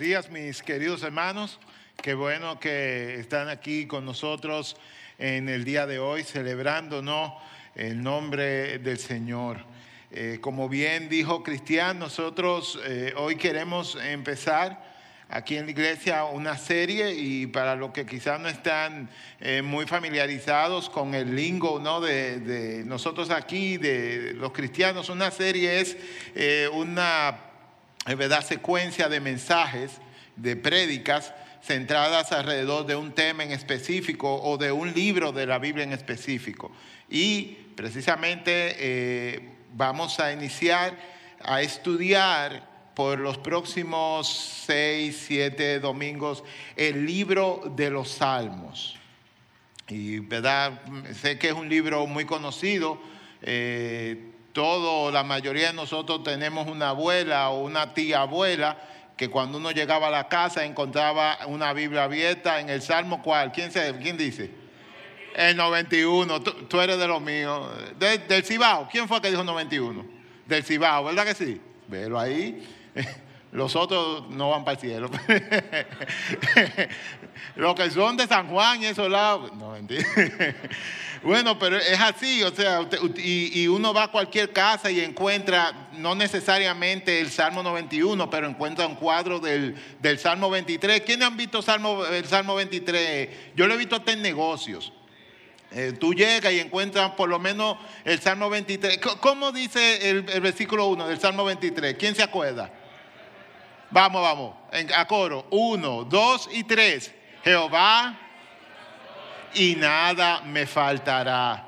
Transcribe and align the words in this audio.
días, 0.00 0.30
mis 0.30 0.62
queridos 0.62 1.02
hermanos. 1.02 1.58
Qué 2.02 2.14
bueno 2.14 2.58
que 2.58 3.16
están 3.16 3.50
aquí 3.50 3.84
con 3.84 4.06
nosotros 4.06 4.74
en 5.18 5.50
el 5.50 5.62
día 5.62 5.86
de 5.86 5.98
hoy, 5.98 6.22
celebrando 6.22 7.02
el 7.74 8.02
nombre 8.02 8.78
del 8.78 8.96
Señor. 8.96 9.58
Eh, 10.10 10.38
como 10.40 10.70
bien 10.70 11.10
dijo 11.10 11.42
Cristian, 11.42 11.98
nosotros 11.98 12.80
eh, 12.86 13.12
hoy 13.14 13.36
queremos 13.36 13.98
empezar 14.02 14.82
aquí 15.28 15.58
en 15.58 15.66
la 15.66 15.72
iglesia 15.72 16.24
una 16.24 16.56
serie 16.56 17.12
y 17.12 17.46
para 17.46 17.76
los 17.76 17.90
que 17.90 18.06
quizás 18.06 18.40
no 18.40 18.48
están 18.48 19.10
eh, 19.38 19.60
muy 19.60 19.84
familiarizados 19.84 20.88
con 20.88 21.14
el 21.14 21.36
lingo 21.36 21.78
¿no? 21.78 22.00
de, 22.00 22.84
nosotros 22.86 23.28
aquí, 23.28 23.76
de 23.76 24.32
los 24.32 24.52
cristianos, 24.52 25.10
una 25.10 25.30
serie 25.30 25.80
es 25.80 25.98
una 26.72 27.49
¿verdad? 28.06 28.44
secuencia 28.44 29.08
de 29.08 29.20
mensajes, 29.20 29.92
de 30.36 30.56
prédicas 30.56 31.32
centradas 31.62 32.32
alrededor 32.32 32.86
de 32.86 32.96
un 32.96 33.12
tema 33.12 33.44
en 33.44 33.52
específico 33.52 34.40
o 34.42 34.56
de 34.56 34.72
un 34.72 34.92
libro 34.94 35.32
de 35.32 35.46
la 35.46 35.58
Biblia 35.58 35.84
en 35.84 35.92
específico. 35.92 36.72
Y 37.08 37.56
precisamente 37.76 38.76
eh, 38.78 39.50
vamos 39.74 40.20
a 40.20 40.32
iniciar 40.32 40.96
a 41.42 41.60
estudiar 41.62 42.68
por 42.94 43.18
los 43.18 43.38
próximos 43.38 44.28
seis, 44.28 45.24
siete 45.26 45.80
domingos 45.80 46.44
el 46.76 47.06
libro 47.06 47.72
de 47.76 47.90
los 47.90 48.10
Salmos. 48.10 48.96
Y 49.88 50.20
verdad, 50.20 50.80
sé 51.20 51.38
que 51.38 51.48
es 51.48 51.54
un 51.54 51.68
libro 51.68 52.06
muy 52.06 52.24
conocido. 52.24 53.00
Eh, 53.42 54.32
todo, 54.52 55.10
la 55.10 55.22
mayoría 55.22 55.68
de 55.68 55.72
nosotros 55.74 56.22
tenemos 56.22 56.66
una 56.66 56.90
abuela 56.90 57.50
o 57.50 57.62
una 57.62 57.94
tía 57.94 58.22
abuela 58.22 58.76
que 59.16 59.28
cuando 59.28 59.58
uno 59.58 59.70
llegaba 59.70 60.06
a 60.06 60.10
la 60.10 60.28
casa 60.28 60.64
encontraba 60.64 61.38
una 61.46 61.72
Biblia 61.72 62.04
abierta 62.04 62.58
en 62.58 62.70
el 62.70 62.82
Salmo 62.82 63.22
cuál, 63.22 63.52
¿quién, 63.52 63.70
quién 63.70 64.16
dice? 64.16 64.50
El 65.34 65.56
91, 65.56 66.40
tú, 66.42 66.80
eres 66.80 66.98
de 66.98 67.06
los 67.06 67.20
míos. 67.20 67.68
del 67.98 68.44
Cibao, 68.44 68.88
¿quién 68.90 69.06
fue 69.06 69.20
que 69.20 69.30
dijo 69.30 69.44
91? 69.44 70.04
Del 70.46 70.64
Cibao, 70.64 71.04
¿verdad 71.04 71.24
que 71.24 71.34
sí? 71.34 71.60
Velo 71.86 72.18
ahí. 72.18 72.66
Los 73.52 73.74
otros 73.74 74.28
no 74.30 74.50
van 74.50 74.64
para 74.64 74.76
el 74.76 74.80
cielo. 74.80 75.10
Los 77.56 77.74
que 77.74 77.90
son 77.90 78.16
de 78.16 78.28
San 78.28 78.48
Juan 78.48 78.82
y 78.82 78.86
esos 78.86 79.10
lados. 79.10 79.52
No, 79.54 79.72
mentira. 79.72 80.06
Bueno, 81.22 81.58
pero 81.58 81.76
es 81.76 82.00
así, 82.00 82.42
o 82.42 82.50
sea, 82.50 82.88
y, 83.16 83.68
uno 83.68 83.92
va 83.92 84.04
a 84.04 84.08
cualquier 84.08 84.54
casa 84.54 84.90
y 84.90 85.00
encuentra, 85.00 85.90
no 85.92 86.14
necesariamente 86.14 87.20
el 87.20 87.30
Salmo 87.30 87.62
91, 87.62 88.30
pero 88.30 88.48
encuentra 88.48 88.86
un 88.86 88.94
cuadro 88.94 89.38
del, 89.38 89.76
Salmo 90.18 90.48
23. 90.48 91.02
¿Quiénes 91.02 91.26
han 91.26 91.36
visto 91.36 91.60
Salmo, 91.60 92.06
el 92.06 92.24
Salmo 92.24 92.54
23? 92.54 93.52
Yo 93.54 93.66
lo 93.66 93.74
he 93.74 93.76
visto 93.76 93.96
hasta 93.96 94.12
en 94.12 94.22
negocios. 94.22 94.94
Eh, 95.72 95.92
tú 96.00 96.14
llegas 96.14 96.54
y 96.54 96.58
encuentras 96.58 97.10
por 97.10 97.28
lo 97.28 97.38
menos 97.38 97.76
el 98.06 98.18
Salmo 98.18 98.48
23. 98.48 98.98
¿Cómo 99.20 99.52
dice 99.52 100.08
el, 100.08 100.26
el 100.26 100.40
versículo 100.40 100.86
1 100.86 101.06
del 101.06 101.20
Salmo 101.20 101.44
23? 101.44 101.96
¿Quién 101.98 102.14
se 102.14 102.22
acuerda? 102.22 102.72
Vamos, 103.90 104.22
vamos, 104.22 104.54
a 104.94 105.06
coro. 105.06 105.46
Uno, 105.50 106.04
dos 106.04 106.48
y 106.52 106.64
tres. 106.64 107.12
Jehová 107.42 108.18
y 109.54 109.74
nada 109.76 110.42
me 110.42 110.66
faltará. 110.66 111.66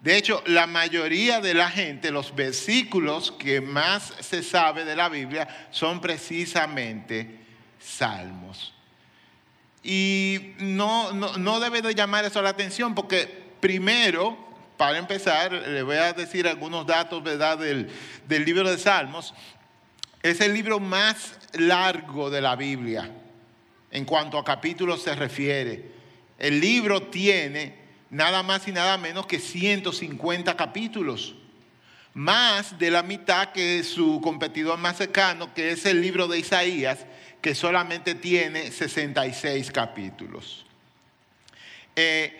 De 0.00 0.16
hecho, 0.16 0.42
la 0.46 0.66
mayoría 0.66 1.40
de 1.40 1.54
la 1.54 1.70
gente, 1.70 2.10
los 2.10 2.34
versículos 2.34 3.32
que 3.32 3.60
más 3.60 4.14
se 4.20 4.42
sabe 4.42 4.84
de 4.84 4.94
la 4.94 5.08
Biblia 5.08 5.48
son 5.70 6.00
precisamente 6.00 7.40
salmos. 7.80 8.74
Y 9.82 10.54
no, 10.58 11.12
no, 11.12 11.60
debe 11.60 11.82
de 11.82 11.94
llamar 11.94 12.24
eso 12.24 12.42
la 12.42 12.50
atención 12.50 12.94
porque 12.94 13.26
primero, 13.60 14.36
para 14.76 14.98
empezar, 14.98 15.52
le 15.52 15.82
voy 15.82 15.96
a 15.96 16.12
decir 16.12 16.46
algunos 16.46 16.86
datos 16.86 17.22
¿verdad? 17.22 17.58
Del, 17.58 17.90
del 18.28 18.44
libro 18.44 18.70
de 18.70 18.78
Salmos. 18.78 19.34
Es 20.22 20.40
el 20.40 20.52
libro 20.52 20.78
más 20.78 21.37
largo 21.54 22.30
de 22.30 22.40
la 22.40 22.56
Biblia 22.56 23.10
en 23.90 24.04
cuanto 24.04 24.38
a 24.38 24.44
capítulos 24.44 25.02
se 25.02 25.14
refiere. 25.14 25.92
El 26.38 26.60
libro 26.60 27.02
tiene 27.04 27.74
nada 28.10 28.42
más 28.42 28.68
y 28.68 28.72
nada 28.72 28.96
menos 28.98 29.26
que 29.26 29.38
150 29.38 30.56
capítulos, 30.56 31.34
más 32.14 32.78
de 32.78 32.90
la 32.90 33.02
mitad 33.02 33.52
que 33.52 33.82
su 33.84 34.20
competidor 34.20 34.78
más 34.78 34.96
cercano, 34.96 35.52
que 35.54 35.72
es 35.72 35.86
el 35.86 36.00
libro 36.00 36.28
de 36.28 36.38
Isaías, 36.38 37.06
que 37.40 37.54
solamente 37.54 38.14
tiene 38.14 38.70
66 38.70 39.70
capítulos. 39.70 40.67
Eh, 42.00 42.32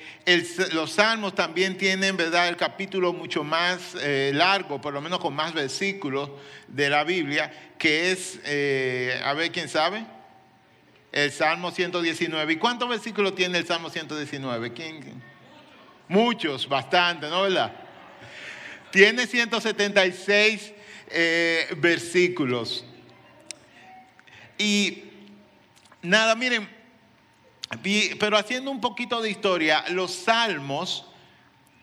los 0.73 0.93
salmos 0.93 1.35
también 1.35 1.77
tienen, 1.77 2.17
¿verdad?, 2.17 2.47
el 2.47 2.57
capítulo 2.57 3.13
mucho 3.13 3.43
más 3.43 3.97
eh, 4.01 4.31
largo, 4.33 4.81
por 4.81 4.95
lo 4.95 5.01
menos 5.01 5.19
con 5.19 5.35
más 5.35 5.53
versículos 5.53 6.31
de 6.69 6.89
la 6.89 7.03
Biblia, 7.03 7.73
que 7.77 8.13
es, 8.13 8.39
eh, 8.45 9.21
a 9.25 9.33
ver 9.35 9.51
quién 9.51 9.69
sabe, 9.69 10.07
el 11.11 11.33
Salmo 11.33 11.73
119. 11.73 12.53
¿Y 12.53 12.57
cuántos 12.57 12.89
versículos 12.89 13.35
tiene 13.35 13.59
el 13.59 13.67
Salmo 13.67 13.91
119? 13.91 14.73
¿Quién? 14.73 15.21
Muchos, 16.07 16.69
bastante, 16.69 17.29
¿no 17.29 17.43
verdad? 17.43 17.73
Tiene 18.93 19.27
176 19.27 20.73
eh, 21.09 21.67
versículos. 21.79 22.85
Y 24.57 25.03
nada, 26.01 26.37
miren, 26.37 26.78
pero 28.19 28.37
haciendo 28.37 28.71
un 28.71 28.81
poquito 28.81 29.21
de 29.21 29.31
historia, 29.31 29.85
los 29.91 30.13
salmos 30.13 31.05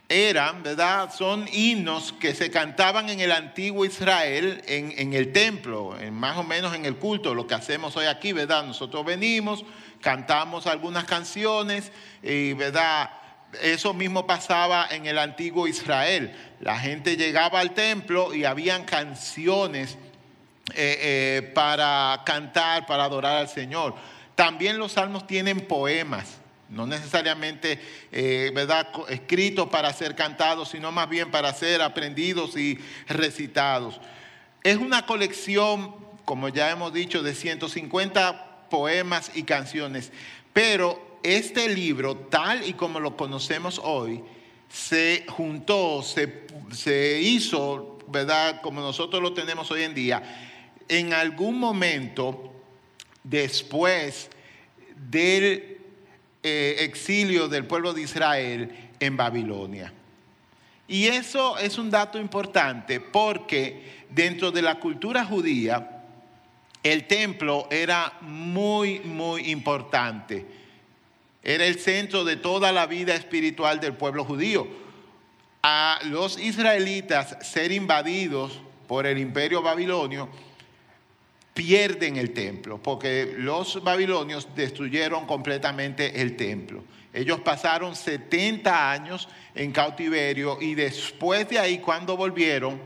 eran, 0.10 0.62
¿verdad? 0.64 1.14
Son 1.14 1.48
himnos 1.52 2.14
que 2.14 2.36
se 2.36 2.52
cantaban 2.52 3.10
en 3.10 3.20
el 3.20 3.32
antiguo 3.32 3.86
Israel, 3.86 4.62
en, 4.68 5.14
el 5.14 5.32
templo, 5.32 5.98
en, 6.00 6.14
más 6.14 6.38
o 6.38 6.44
menos 6.44 6.76
en 6.76 6.86
el 6.86 6.98
culto, 6.98 7.34
lo 7.34 7.48
que 7.48 7.56
hacemos 7.56 7.96
hoy 7.98 8.06
aquí, 8.06 8.34
¿verdad? 8.34 8.66
Nosotros 8.66 9.04
venimos, 9.06 9.64
cantamos 10.02 10.68
algunas 10.68 11.06
canciones 11.06 11.92
y, 12.22 12.54
¿verdad? 12.54 13.10
Eso 13.62 13.94
mismo 13.94 14.28
pasaba 14.28 14.88
en 14.92 15.06
el 15.06 15.18
antiguo 15.18 15.68
Israel. 15.68 16.36
La 16.60 16.78
gente 16.78 17.16
llegaba 17.16 17.60
al 17.60 17.74
templo 17.74 18.34
y 18.34 18.44
habían 18.44 18.84
canciones 18.84 19.98
eh, 20.74 20.98
eh, 21.00 21.52
para 21.54 22.22
cantar, 22.26 22.86
para 22.86 23.06
adorar 23.06 23.38
al 23.38 23.48
Señor. 23.48 23.96
También 24.36 24.78
los 24.78 24.94
salmos 24.94 25.26
tienen 25.28 25.62
poemas 25.62 26.40
no 26.70 26.88
necesariamente, 26.88 27.80
eh, 28.12 28.52
¿verdad?, 28.54 28.88
escritos 29.10 29.70
para 29.70 29.94
ser 29.94 30.16
cantados, 30.16 30.70
sino 30.70 30.92
más 30.92 31.10
bien 31.10 31.32
para 31.32 31.54
ser 31.54 31.82
aprendidos 31.82 32.58
y 32.58 32.80
recitados. 33.08 34.00
Es 34.64 34.78
una 34.78 35.06
colección, 35.06 35.96
como 36.26 36.50
ya 36.50 36.72
hemos 36.72 36.92
dicho, 36.94 37.22
de 37.22 37.36
150 37.36 38.68
poemas 38.70 39.32
y 39.36 39.44
canciones, 39.44 40.12
pero 40.54 41.20
este 41.24 41.70
libro, 41.70 42.18
tal 42.18 42.68
y 42.68 42.74
como 42.74 43.00
lo 43.00 43.16
conocemos 43.16 43.80
hoy, 43.84 44.24
se 44.70 45.26
juntó, 45.30 46.02
se, 46.02 46.48
se 46.72 47.20
hizo, 47.22 48.00
¿verdad?, 48.08 48.62
como 48.62 48.82
nosotros 48.82 49.22
lo 49.22 49.34
tenemos 49.34 49.70
hoy 49.70 49.84
en 49.84 49.94
día, 49.94 50.24
en 50.88 51.14
algún 51.14 51.60
momento 51.60 52.55
después 53.26 54.30
del 55.10 55.78
eh, 56.44 56.76
exilio 56.80 57.48
del 57.48 57.66
pueblo 57.66 57.94
de 57.94 58.04
Israel 58.04 58.72
en 59.00 59.18
Babilonia. 59.18 59.92
Y 60.88 61.08
eso 61.08 61.58
es 61.58 61.78
un 61.78 61.90
dato 61.90 62.20
importante 62.20 63.00
porque 63.00 64.06
dentro 64.10 64.52
de 64.52 64.62
la 64.62 64.80
cultura 64.80 65.26
judía 65.26 66.04
el 66.84 67.08
templo 67.08 67.68
era 67.72 68.14
muy, 68.22 69.00
muy 69.00 69.50
importante. 69.50 70.46
Era 71.42 71.66
el 71.66 71.80
centro 71.80 72.24
de 72.24 72.36
toda 72.36 72.72
la 72.72 72.86
vida 72.86 73.16
espiritual 73.16 73.80
del 73.80 73.94
pueblo 73.94 74.24
judío. 74.24 74.68
A 75.64 76.00
los 76.04 76.40
israelitas 76.40 77.38
ser 77.42 77.72
invadidos 77.72 78.62
por 78.88 79.08
el 79.08 79.18
imperio 79.18 79.64
babilonio, 79.64 80.30
pierden 81.56 82.18
el 82.18 82.34
templo, 82.34 82.84
porque 82.84 83.34
los 83.38 83.82
babilonios 83.82 84.50
destruyeron 84.54 85.26
completamente 85.26 86.22
el 86.22 86.36
templo. 86.36 86.84
Ellos 87.14 87.40
pasaron 87.40 87.96
70 87.96 88.92
años 88.92 89.30
en 89.56 89.72
cautiverio 89.72 90.58
y 90.60 90.76
después 90.76 91.48
de 91.48 91.58
ahí, 91.58 91.80
cuando 91.80 92.18
volvieron, 92.18 92.82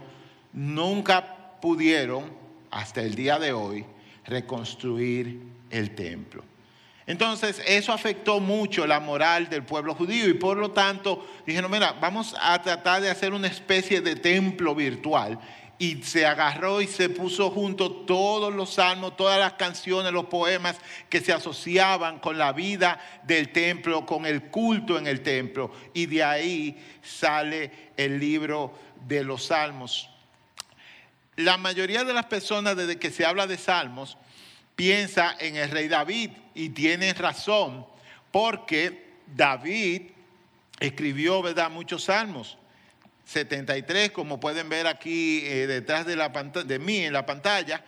nunca 0.54 1.58
pudieron, 1.60 2.32
hasta 2.70 3.02
el 3.02 3.16
día 3.16 3.40
de 3.40 3.54
hoy, 3.54 3.86
reconstruir 4.26 5.42
el 5.72 5.96
templo. 5.96 6.44
Entonces, 7.08 7.60
eso 7.66 7.92
afectó 7.92 8.40
mucho 8.40 8.86
la 8.86 9.00
moral 9.00 9.50
del 9.50 9.64
pueblo 9.64 9.96
judío 9.96 10.30
y 10.30 10.36
por 10.36 10.58
lo 10.58 10.70
tanto 10.70 11.28
dijeron, 11.48 11.72
mira, 11.72 11.94
vamos 11.94 12.36
a 12.40 12.62
tratar 12.62 13.02
de 13.02 13.10
hacer 13.10 13.34
una 13.34 13.48
especie 13.48 14.00
de 14.02 14.16
templo 14.16 14.76
virtual 14.76 15.40
y 15.80 16.04
se 16.04 16.26
agarró 16.26 16.82
y 16.82 16.88
se 16.88 17.08
puso 17.08 17.50
junto 17.52 17.90
todos 17.92 18.54
los 18.54 18.74
salmos, 18.74 19.16
todas 19.16 19.40
las 19.40 19.54
canciones, 19.54 20.12
los 20.12 20.26
poemas 20.26 20.78
que 21.10 21.22
se 21.22 21.32
asociaban 21.32 22.20
con 22.20 22.38
la 22.38 22.52
vida 22.52 23.00
del 23.24 23.54
templo, 23.54 24.06
con 24.06 24.26
el 24.26 24.44
culto 24.50 24.98
en 24.98 25.08
el 25.08 25.22
templo. 25.22 25.72
Y 25.94 26.06
de 26.06 26.22
ahí 26.22 26.86
sale 27.02 27.72
el 27.96 28.20
libro 28.20 28.78
de 29.08 29.24
los 29.24 29.46
salmos. 29.46 30.10
La 31.38 31.58
mayoría 31.58 32.04
de 32.04 32.14
las 32.14 32.26
personas 32.26 32.76
desde 32.76 33.00
que 33.00 33.10
se 33.10 33.26
habla 33.26 33.48
de 33.48 33.58
salmos 33.58 34.18
piensa 34.76 35.34
en 35.40 35.56
el 35.56 35.72
rey 35.72 35.88
David 35.88 36.32
y 36.54 36.70
tiene 36.70 37.14
razón 37.14 37.86
porque 38.32 39.14
David 39.28 40.02
escribió 40.82 41.42
¿verdad? 41.42 41.70
muchos 41.72 42.04
salmos. 42.04 42.58
73, 43.30 44.10
como 44.10 44.40
pueden 44.40 44.70
ver 44.70 44.88
aquí 44.88 45.42
eh, 45.46 45.68
detrás 45.68 46.06
de, 46.06 46.16
la 46.16 46.30
de 46.30 46.80
mí 46.80 46.98
en 46.98 47.14
la 47.14 47.28
pantalla. 47.28 47.84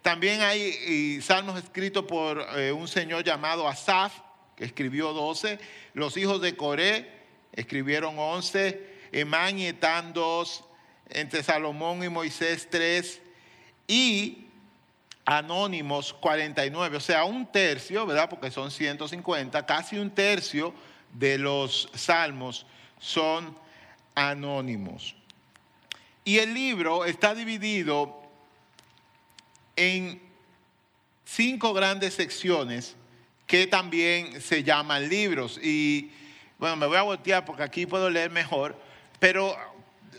También 0.00 0.40
hay 0.40 1.20
salmos 1.20 1.62
escritos 1.62 2.04
por 2.06 2.46
eh, 2.56 2.72
un 2.72 2.88
señor 2.88 3.22
llamado 3.22 3.68
Asaf, 3.68 4.14
que 4.56 4.64
escribió 4.64 5.12
12. 5.12 5.58
Los 5.92 6.16
hijos 6.16 6.40
de 6.40 6.56
Coré 6.56 7.10
escribieron 7.52 8.18
11. 8.18 8.96
Emán 9.12 9.58
y 9.58 9.66
Etán 9.66 10.14
2. 10.14 10.64
Entre 11.10 11.42
Salomón 11.42 12.02
y 12.02 12.08
Moisés 12.08 12.68
3. 12.70 13.20
Y 13.88 14.46
Anónimos 15.26 16.14
49. 16.14 16.96
O 16.96 17.00
sea, 17.00 17.24
un 17.24 17.44
tercio, 17.52 18.06
¿verdad? 18.06 18.30
Porque 18.30 18.50
son 18.50 18.70
150. 18.70 19.66
Casi 19.66 19.98
un 19.98 20.10
tercio 20.10 20.72
de 21.12 21.36
los 21.36 21.90
salmos 21.94 22.64
son 22.98 23.65
anónimos. 24.16 25.14
Y 26.24 26.38
el 26.38 26.52
libro 26.52 27.04
está 27.04 27.36
dividido 27.36 28.20
en 29.76 30.20
cinco 31.24 31.72
grandes 31.72 32.14
secciones 32.14 32.96
que 33.46 33.68
también 33.68 34.40
se 34.40 34.64
llaman 34.64 35.08
libros. 35.08 35.60
Y 35.62 36.10
bueno, 36.58 36.74
me 36.74 36.86
voy 36.86 36.96
a 36.96 37.02
voltear 37.02 37.44
porque 37.44 37.62
aquí 37.62 37.86
puedo 37.86 38.10
leer 38.10 38.30
mejor, 38.30 38.76
pero 39.20 39.56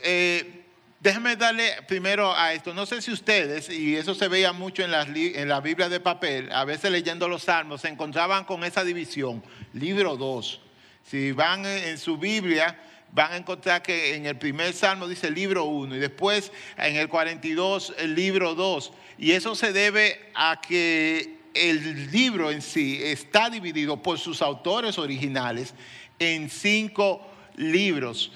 eh, 0.02 0.64
déjenme 1.00 1.36
darle 1.36 1.82
primero 1.86 2.34
a 2.34 2.54
esto. 2.54 2.72
No 2.72 2.86
sé 2.86 3.02
si 3.02 3.12
ustedes, 3.12 3.68
y 3.68 3.96
eso 3.96 4.14
se 4.14 4.28
veía 4.28 4.52
mucho 4.52 4.82
en, 4.82 4.90
las, 4.90 5.08
en 5.08 5.48
la 5.48 5.60
Biblia 5.60 5.88
de 5.88 6.00
papel, 6.00 6.50
a 6.52 6.64
veces 6.64 6.90
leyendo 6.90 7.28
los 7.28 7.42
salmos, 7.42 7.82
se 7.82 7.88
encontraban 7.88 8.44
con 8.44 8.64
esa 8.64 8.84
división, 8.84 9.42
libro 9.74 10.16
2. 10.16 10.62
Si 11.04 11.32
van 11.32 11.64
en 11.64 11.98
su 11.98 12.18
Biblia, 12.18 12.78
van 13.12 13.32
a 13.32 13.36
encontrar 13.36 13.82
que 13.82 14.14
en 14.14 14.26
el 14.26 14.36
primer 14.36 14.72
salmo 14.74 15.08
dice 15.08 15.30
libro 15.30 15.64
1 15.64 15.96
y 15.96 15.98
después 15.98 16.52
en 16.76 16.96
el 16.96 17.08
42 17.08 17.94
el 17.98 18.14
libro 18.14 18.54
2. 18.54 18.92
Y 19.18 19.32
eso 19.32 19.54
se 19.54 19.72
debe 19.72 20.30
a 20.34 20.60
que 20.60 21.38
el 21.54 22.10
libro 22.10 22.50
en 22.50 22.62
sí 22.62 23.00
está 23.02 23.50
dividido 23.50 24.02
por 24.02 24.18
sus 24.18 24.42
autores 24.42 24.98
originales 24.98 25.74
en 26.18 26.50
cinco 26.50 27.26
libros. 27.56 28.30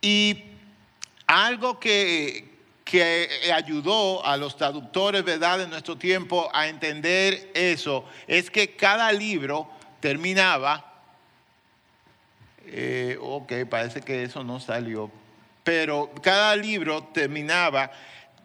Y 0.00 0.42
algo 1.26 1.78
que, 1.78 2.56
que 2.84 3.28
ayudó 3.54 4.24
a 4.24 4.36
los 4.36 4.56
traductores 4.56 5.24
¿verdad? 5.24 5.58
de 5.58 5.68
nuestro 5.68 5.96
tiempo 5.96 6.48
a 6.52 6.68
entender 6.68 7.50
eso 7.54 8.04
es 8.26 8.50
que 8.50 8.74
cada 8.74 9.12
libro 9.12 9.68
terminaba 10.00 10.85
eh, 12.68 13.18
ok, 13.20 13.52
parece 13.68 14.00
que 14.00 14.22
eso 14.22 14.44
no 14.44 14.60
salió. 14.60 15.10
Pero 15.64 16.10
cada 16.22 16.54
libro 16.56 17.02
terminaba 17.04 17.90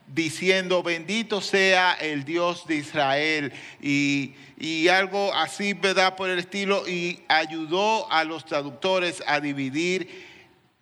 diciendo, 0.08 0.84
bendito 0.84 1.42
sea 1.42 1.94
el 1.94 2.26
Dios 2.26 2.66
de 2.68 2.76
Israel 2.76 3.54
y, 3.82 4.34
y, 4.58 4.88
algo 4.88 5.34
así, 5.34 5.74
¿verdad? 5.74 6.16
Por 6.16 6.30
el 6.30 6.40
estilo, 6.40 6.88
y 6.88 7.24
ayudó 7.28 8.12
a 8.12 8.24
los 8.24 8.46
traductores 8.46 9.24
a 9.26 9.40
dividir 9.40 10.30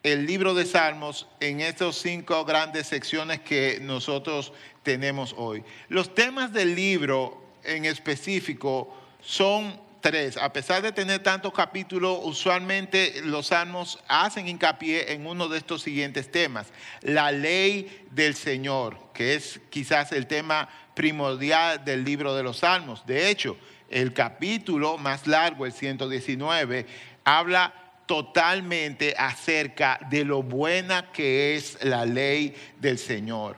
el 0.02 0.26
libro 0.26 0.54
de 0.54 0.66
Salmos 0.66 1.28
en 1.40 1.62
estas 1.62 1.98
cinco 1.98 2.46
grandes 2.46 2.88
secciones 2.88 3.42
que 3.42 3.80
nosotros 3.82 4.54
tenemos 4.84 5.36
hoy. 5.38 5.64
Los 5.90 6.16
temas 6.16 6.54
del 6.54 6.74
libro 6.76 7.44
en 7.64 7.86
específico 7.86 8.96
son 9.22 9.80
tres, 10.02 10.38
a 10.38 10.52
pesar 10.52 10.82
de 10.82 10.92
tener 10.92 11.22
tantos 11.22 11.54
capítulos, 11.54 12.20
usualmente 12.24 13.22
los 13.24 13.48
salmos 13.48 14.00
hacen 14.08 14.48
hincapié 14.48 15.14
en 15.14 15.26
uno 15.26 15.48
de 15.48 15.58
estos 15.58 15.82
siguientes 15.82 16.32
temas. 16.32 16.68
La 17.02 17.32
ley 17.32 18.06
del 18.12 18.36
Señor, 18.36 18.98
que 19.14 19.36
es 19.36 19.60
quizás 19.70 20.12
el 20.12 20.28
tema 20.28 20.70
primordial 20.96 21.84
del 21.84 22.04
libro 22.04 22.36
de 22.36 22.44
los 22.44 22.58
salmos. 22.58 23.06
De 23.06 23.30
hecho, 23.30 23.58
el 23.90 24.14
capítulo 24.14 24.98
más 24.98 25.28
largo, 25.28 25.66
el 25.66 25.74
119, 25.74 26.86
habla 27.24 27.74
totalmente 28.06 29.14
acerca 29.18 30.00
de 30.10 30.26
lo 30.26 30.42
buena 30.42 31.12
que 31.12 31.56
es 31.56 31.78
la 31.84 32.06
ley 32.06 32.56
del 32.80 32.98
Señor. 32.98 33.58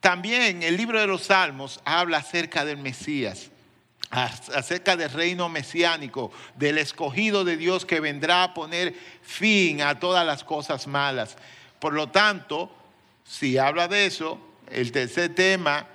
También 0.00 0.62
el 0.62 0.76
libro 0.76 1.00
de 1.00 1.06
los 1.06 1.24
salmos 1.24 1.80
habla 1.84 2.18
acerca 2.18 2.64
del 2.64 2.78
Mesías 2.78 3.49
acerca 4.10 4.96
del 4.96 5.10
reino 5.10 5.48
mesiánico, 5.48 6.32
del 6.56 6.78
escogido 6.78 7.44
de 7.44 7.56
Dios 7.56 7.84
que 7.84 8.00
vendrá 8.00 8.42
a 8.42 8.54
poner 8.54 8.94
fin 9.22 9.82
a 9.82 9.98
todas 9.98 10.26
las 10.26 10.42
cosas 10.42 10.86
malas. 10.86 11.36
Por 11.78 11.92
lo 11.92 12.08
tanto, 12.08 12.70
si 13.24 13.56
habla 13.56 13.86
de 13.86 14.06
eso, 14.06 14.38
el 14.68 14.90
tercer 14.90 15.34
tema 15.34 15.86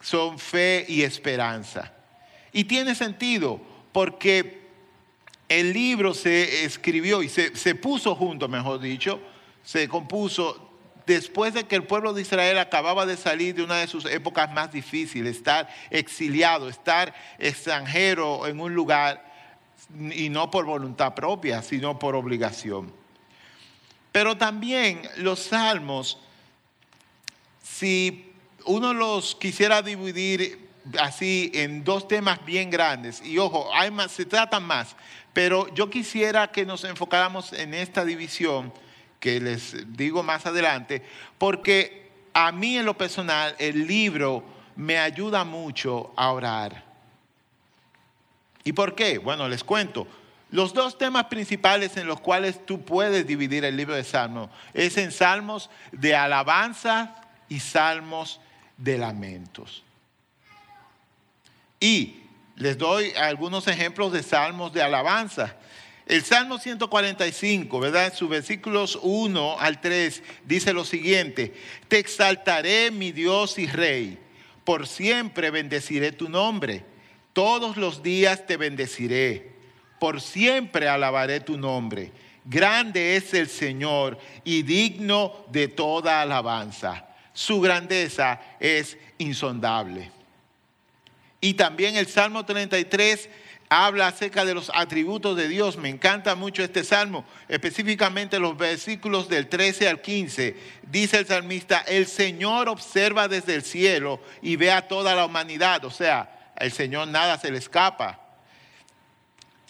son 0.00 0.38
fe 0.38 0.84
y 0.88 1.02
esperanza. 1.02 1.92
Y 2.52 2.64
tiene 2.64 2.94
sentido 2.94 3.60
porque 3.92 4.60
el 5.48 5.72
libro 5.72 6.12
se 6.12 6.64
escribió 6.64 7.22
y 7.22 7.28
se, 7.28 7.56
se 7.56 7.74
puso 7.74 8.14
junto, 8.14 8.48
mejor 8.48 8.80
dicho, 8.80 9.20
se 9.64 9.88
compuso 9.88 10.71
después 11.06 11.54
de 11.54 11.64
que 11.64 11.76
el 11.76 11.84
pueblo 11.84 12.12
de 12.12 12.22
Israel 12.22 12.58
acababa 12.58 13.06
de 13.06 13.16
salir 13.16 13.54
de 13.54 13.62
una 13.62 13.76
de 13.76 13.86
sus 13.86 14.04
épocas 14.04 14.52
más 14.52 14.72
difíciles, 14.72 15.36
estar 15.36 15.68
exiliado, 15.90 16.68
estar 16.68 17.14
extranjero 17.38 18.46
en 18.46 18.60
un 18.60 18.74
lugar, 18.74 19.32
y 20.12 20.28
no 20.28 20.50
por 20.50 20.64
voluntad 20.64 21.14
propia, 21.14 21.62
sino 21.62 21.98
por 21.98 22.14
obligación. 22.14 22.92
Pero 24.10 24.36
también 24.36 25.02
los 25.16 25.40
salmos, 25.40 26.18
si 27.62 28.32
uno 28.64 28.94
los 28.94 29.34
quisiera 29.34 29.82
dividir 29.82 30.68
así 30.98 31.50
en 31.54 31.84
dos 31.84 32.08
temas 32.08 32.44
bien 32.44 32.70
grandes, 32.70 33.22
y 33.24 33.38
ojo, 33.38 33.70
hay 33.74 33.90
más, 33.90 34.12
se 34.12 34.24
tratan 34.24 34.64
más, 34.64 34.96
pero 35.32 35.72
yo 35.74 35.88
quisiera 35.88 36.52
que 36.52 36.66
nos 36.66 36.84
enfocáramos 36.84 37.52
en 37.52 37.74
esta 37.74 38.04
división 38.04 38.72
que 39.22 39.38
les 39.38 39.96
digo 39.96 40.24
más 40.24 40.46
adelante, 40.46 41.00
porque 41.38 42.10
a 42.34 42.50
mí 42.50 42.76
en 42.76 42.84
lo 42.84 42.98
personal 42.98 43.54
el 43.60 43.86
libro 43.86 44.42
me 44.74 44.98
ayuda 44.98 45.44
mucho 45.44 46.12
a 46.16 46.32
orar. 46.32 46.84
¿Y 48.64 48.72
por 48.72 48.96
qué? 48.96 49.18
Bueno, 49.18 49.48
les 49.48 49.62
cuento. 49.62 50.08
Los 50.50 50.74
dos 50.74 50.98
temas 50.98 51.26
principales 51.26 51.96
en 51.96 52.08
los 52.08 52.20
cuales 52.20 52.66
tú 52.66 52.84
puedes 52.84 53.24
dividir 53.24 53.64
el 53.64 53.76
libro 53.76 53.94
de 53.94 54.02
Salmos 54.02 54.50
es 54.74 54.98
en 54.98 55.12
salmos 55.12 55.70
de 55.92 56.16
alabanza 56.16 57.14
y 57.48 57.60
salmos 57.60 58.40
de 58.76 58.98
lamentos. 58.98 59.84
Y 61.78 62.24
les 62.56 62.76
doy 62.76 63.12
algunos 63.12 63.68
ejemplos 63.68 64.12
de 64.12 64.24
salmos 64.24 64.72
de 64.72 64.82
alabanza. 64.82 65.54
El 66.12 66.22
Salmo 66.22 66.58
145, 66.58 67.80
¿verdad? 67.80 68.04
En 68.04 68.12
sus 68.12 68.28
versículos 68.28 68.98
1 69.00 69.58
al 69.58 69.80
3 69.80 70.22
dice 70.44 70.74
lo 70.74 70.84
siguiente, 70.84 71.54
te 71.88 71.98
exaltaré 71.98 72.90
mi 72.90 73.12
Dios 73.12 73.58
y 73.58 73.66
Rey, 73.66 74.18
por 74.62 74.86
siempre 74.86 75.50
bendeciré 75.50 76.12
tu 76.12 76.28
nombre, 76.28 76.84
todos 77.32 77.78
los 77.78 78.02
días 78.02 78.46
te 78.46 78.58
bendeciré, 78.58 79.52
por 79.98 80.20
siempre 80.20 80.86
alabaré 80.86 81.40
tu 81.40 81.56
nombre. 81.56 82.12
Grande 82.44 83.16
es 83.16 83.32
el 83.32 83.48
Señor 83.48 84.18
y 84.44 84.64
digno 84.64 85.46
de 85.50 85.68
toda 85.68 86.20
alabanza. 86.20 87.06
Su 87.32 87.62
grandeza 87.62 88.38
es 88.60 88.98
insondable. 89.16 90.10
Y 91.40 91.54
también 91.54 91.96
el 91.96 92.06
Salmo 92.06 92.44
33 92.44 93.30
habla 93.72 94.08
acerca 94.08 94.44
de 94.44 94.54
los 94.54 94.70
atributos 94.74 95.36
de 95.36 95.48
Dios. 95.48 95.78
Me 95.78 95.88
encanta 95.88 96.34
mucho 96.34 96.62
este 96.62 96.84
salmo, 96.84 97.24
específicamente 97.48 98.38
los 98.38 98.56
versículos 98.56 99.28
del 99.28 99.48
13 99.48 99.88
al 99.88 100.02
15. 100.02 100.56
Dice 100.82 101.18
el 101.18 101.26
salmista, 101.26 101.78
el 101.80 102.06
Señor 102.06 102.68
observa 102.68 103.28
desde 103.28 103.54
el 103.54 103.62
cielo 103.62 104.20
y 104.42 104.56
ve 104.56 104.70
a 104.70 104.86
toda 104.88 105.14
la 105.14 105.24
humanidad. 105.24 105.84
O 105.86 105.90
sea, 105.90 106.52
al 106.54 106.70
Señor 106.70 107.08
nada 107.08 107.38
se 107.38 107.50
le 107.50 107.58
escapa. 107.58 108.20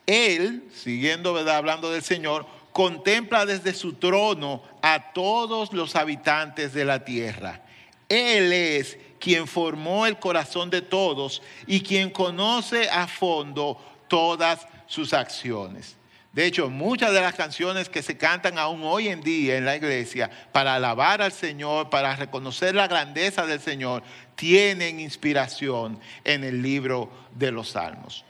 Él, 0.04 0.64
siguiendo 0.74 1.38
hablando 1.48 1.90
del 1.92 2.02
Señor, 2.02 2.46
contempla 2.72 3.46
desde 3.46 3.72
su 3.72 3.94
trono 3.94 4.64
a 4.82 5.12
todos 5.12 5.72
los 5.72 5.94
habitantes 5.94 6.72
de 6.72 6.84
la 6.84 7.04
tierra. 7.04 7.62
Él 8.08 8.52
es 8.52 8.98
quien 9.20 9.46
formó 9.46 10.04
el 10.04 10.18
corazón 10.18 10.68
de 10.68 10.82
todos 10.82 11.42
y 11.68 11.82
quien 11.82 12.10
conoce 12.10 12.90
a 12.90 13.06
fondo 13.06 13.78
todas 14.12 14.68
sus 14.86 15.14
acciones. 15.14 15.96
De 16.34 16.44
hecho, 16.44 16.68
muchas 16.68 17.14
de 17.14 17.22
las 17.22 17.34
canciones 17.34 17.88
que 17.88 18.02
se 18.02 18.18
cantan 18.18 18.58
aún 18.58 18.82
hoy 18.84 19.08
en 19.08 19.22
día 19.22 19.56
en 19.56 19.64
la 19.64 19.74
iglesia 19.74 20.30
para 20.52 20.74
alabar 20.74 21.22
al 21.22 21.32
Señor, 21.32 21.88
para 21.88 22.14
reconocer 22.14 22.74
la 22.74 22.88
grandeza 22.88 23.46
del 23.46 23.58
Señor, 23.58 24.02
tienen 24.34 25.00
inspiración 25.00 25.98
en 26.24 26.44
el 26.44 26.60
libro 26.60 27.10
de 27.34 27.52
los 27.52 27.70
Salmos. 27.70 28.22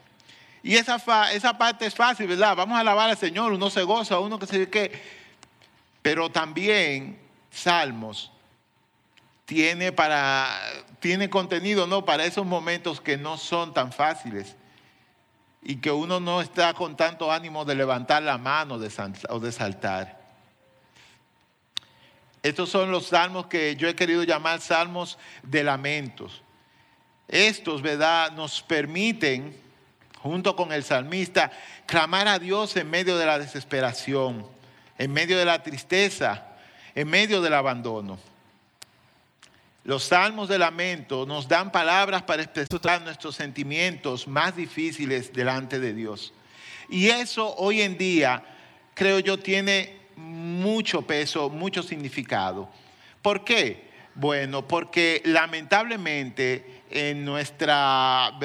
Y 0.63 0.77
esa, 0.77 1.33
esa 1.33 1.59
parte 1.59 1.87
es 1.87 1.97
fácil, 1.97 2.29
¿verdad? 2.29 2.55
Vamos 2.55 2.77
a 2.77 2.81
alabar 2.81 3.11
al 3.11 3.19
Señor, 3.19 3.53
uno 3.53 3.69
se 3.69 3.83
goza, 3.83 4.21
uno 4.21 4.39
que 4.39 4.47
se 4.47 4.71
qué. 4.71 5.03
Pero 6.01 6.31
también 6.31 7.19
Salmos 7.51 8.31
tiene, 9.47 9.91
para, 9.91 10.49
tiene 11.01 11.29
contenido, 11.29 11.89
¿no? 11.89 12.05
Para 12.05 12.25
esos 12.25 12.47
momentos 12.47 13.01
que 13.01 13.17
no 13.17 13.37
son 13.37 13.75
tan 13.75 13.93
fáciles 13.93 14.55
y 15.63 15.77
que 15.77 15.91
uno 15.91 16.19
no 16.19 16.41
está 16.41 16.75
con 16.75 16.97
tanto 16.97 17.31
ánimo 17.31 17.65
de 17.65 17.77
levantar 17.77 18.23
la 18.23 18.37
mano 18.37 18.75
o 19.29 19.41
de 19.41 19.53
saltar. 19.53 20.21
Estos 22.43 22.71
son 22.71 22.91
los 22.91 23.07
salmos 23.07 23.47
que 23.47 23.77
yo 23.77 23.89
he 23.89 23.95
querido 23.95 24.25
llamar 24.25 24.61
salmos 24.61 25.17
de 25.45 25.63
lamentos. 25.63 26.43
Estos, 27.29 27.81
¿verdad?, 27.81 28.33
nos 28.33 28.61
permiten, 28.63 29.57
junto 30.19 30.57
con 30.57 30.73
el 30.73 30.83
salmista, 30.83 31.53
clamar 31.87 32.27
a 32.27 32.41
Dios 32.41 32.77
en 32.77 32.91
medio 32.91 33.17
de 33.17 33.27
la 33.27 33.39
desesperación, 33.39 34.45
en 34.99 35.13
medio 35.13 35.39
de 35.39 35.45
la 35.45 35.63
tristeza, 35.63 36.49
en 36.97 37.09
medio 37.09 37.41
del 37.41 37.55
abandono. 37.55 38.19
Los 39.85 40.05
salmos 40.05 40.49
de 40.49 40.59
lamento 40.59 41.27
nos 41.27 41.49
dan 41.49 41.73
palabras 41.73 42.23
para 42.23 42.43
expresar 42.43 43.03
nuestros 43.03 43.35
sentimientos 43.35 44.29
más 44.29 44.55
difíciles 44.55 45.33
delante 45.33 45.81
de 45.81 45.93
Dios. 45.93 46.33
Y 46.89 47.09
eso 47.09 47.55
hoy 47.57 47.83
en 47.83 47.99
día, 47.99 48.45
creo 48.95 49.19
yo, 49.19 49.39
tiene 49.39 49.97
mucho 50.15 51.03
peso, 51.03 51.51
mucho 51.51 51.83
significado. 51.83 52.69
¿Por 53.23 53.45
qué? 53.45 53.91
Bueno, 54.15 54.69
porque 54.69 55.21
lamentablemente 55.25 56.83
en 56.91 57.25
nuestra 57.25 58.39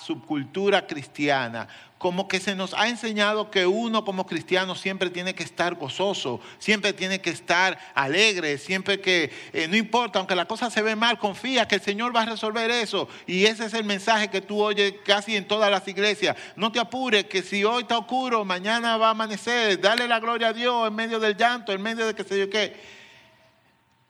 subcultura 0.00 0.86
cristiana 0.86 1.66
como 2.06 2.28
que 2.28 2.38
se 2.38 2.54
nos 2.54 2.72
ha 2.72 2.88
enseñado 2.88 3.50
que 3.50 3.66
uno 3.66 4.04
como 4.04 4.26
cristiano 4.26 4.76
siempre 4.76 5.10
tiene 5.10 5.34
que 5.34 5.42
estar 5.42 5.74
gozoso, 5.74 6.38
siempre 6.60 6.92
tiene 6.92 7.20
que 7.20 7.30
estar 7.30 7.76
alegre, 7.96 8.58
siempre 8.58 9.00
que, 9.00 9.32
eh, 9.52 9.66
no 9.66 9.74
importa, 9.74 10.20
aunque 10.20 10.36
la 10.36 10.44
cosa 10.44 10.70
se 10.70 10.82
ve 10.82 10.94
mal, 10.94 11.18
confía 11.18 11.66
que 11.66 11.74
el 11.74 11.80
Señor 11.80 12.14
va 12.14 12.22
a 12.22 12.26
resolver 12.26 12.70
eso. 12.70 13.08
Y 13.26 13.46
ese 13.46 13.64
es 13.64 13.74
el 13.74 13.82
mensaje 13.82 14.30
que 14.30 14.40
tú 14.40 14.62
oyes 14.62 14.94
casi 15.04 15.34
en 15.34 15.48
todas 15.48 15.68
las 15.68 15.88
iglesias. 15.88 16.36
No 16.54 16.70
te 16.70 16.78
apures, 16.78 17.24
que 17.24 17.42
si 17.42 17.64
hoy 17.64 17.82
está 17.82 17.98
oscuro, 17.98 18.44
mañana 18.44 18.96
va 18.98 19.08
a 19.08 19.10
amanecer, 19.10 19.80
dale 19.80 20.06
la 20.06 20.20
gloria 20.20 20.50
a 20.50 20.52
Dios 20.52 20.86
en 20.86 20.94
medio 20.94 21.18
del 21.18 21.36
llanto, 21.36 21.72
en 21.72 21.82
medio 21.82 22.06
de 22.06 22.14
que 22.14 22.22
sé 22.22 22.38
yo 22.38 22.48
qué. 22.48 22.76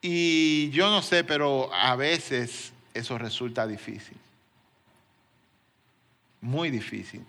Y 0.02 0.68
yo 0.68 0.90
no 0.90 1.00
sé, 1.00 1.24
pero 1.24 1.72
a 1.72 1.96
veces 1.96 2.74
eso 2.92 3.16
resulta 3.16 3.66
difícil. 3.66 4.18
Muy 6.42 6.68
difícil. 6.68 7.24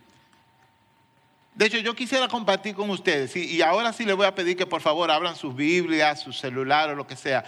De 1.58 1.66
hecho, 1.66 1.80
yo 1.80 1.96
quisiera 1.96 2.28
compartir 2.28 2.76
con 2.76 2.88
ustedes, 2.92 3.36
y 3.36 3.64
ahora 3.64 3.92
sí 3.92 4.06
les 4.06 4.16
voy 4.16 4.28
a 4.28 4.36
pedir 4.36 4.56
que 4.56 4.68
por 4.68 4.80
favor 4.80 5.10
abran 5.10 5.36
sus 5.36 5.56
Biblias, 5.56 6.22
su 6.22 6.32
celular 6.32 6.92
o 6.92 6.96
lo 6.96 7.08
que 7.08 7.16
sea, 7.16 7.44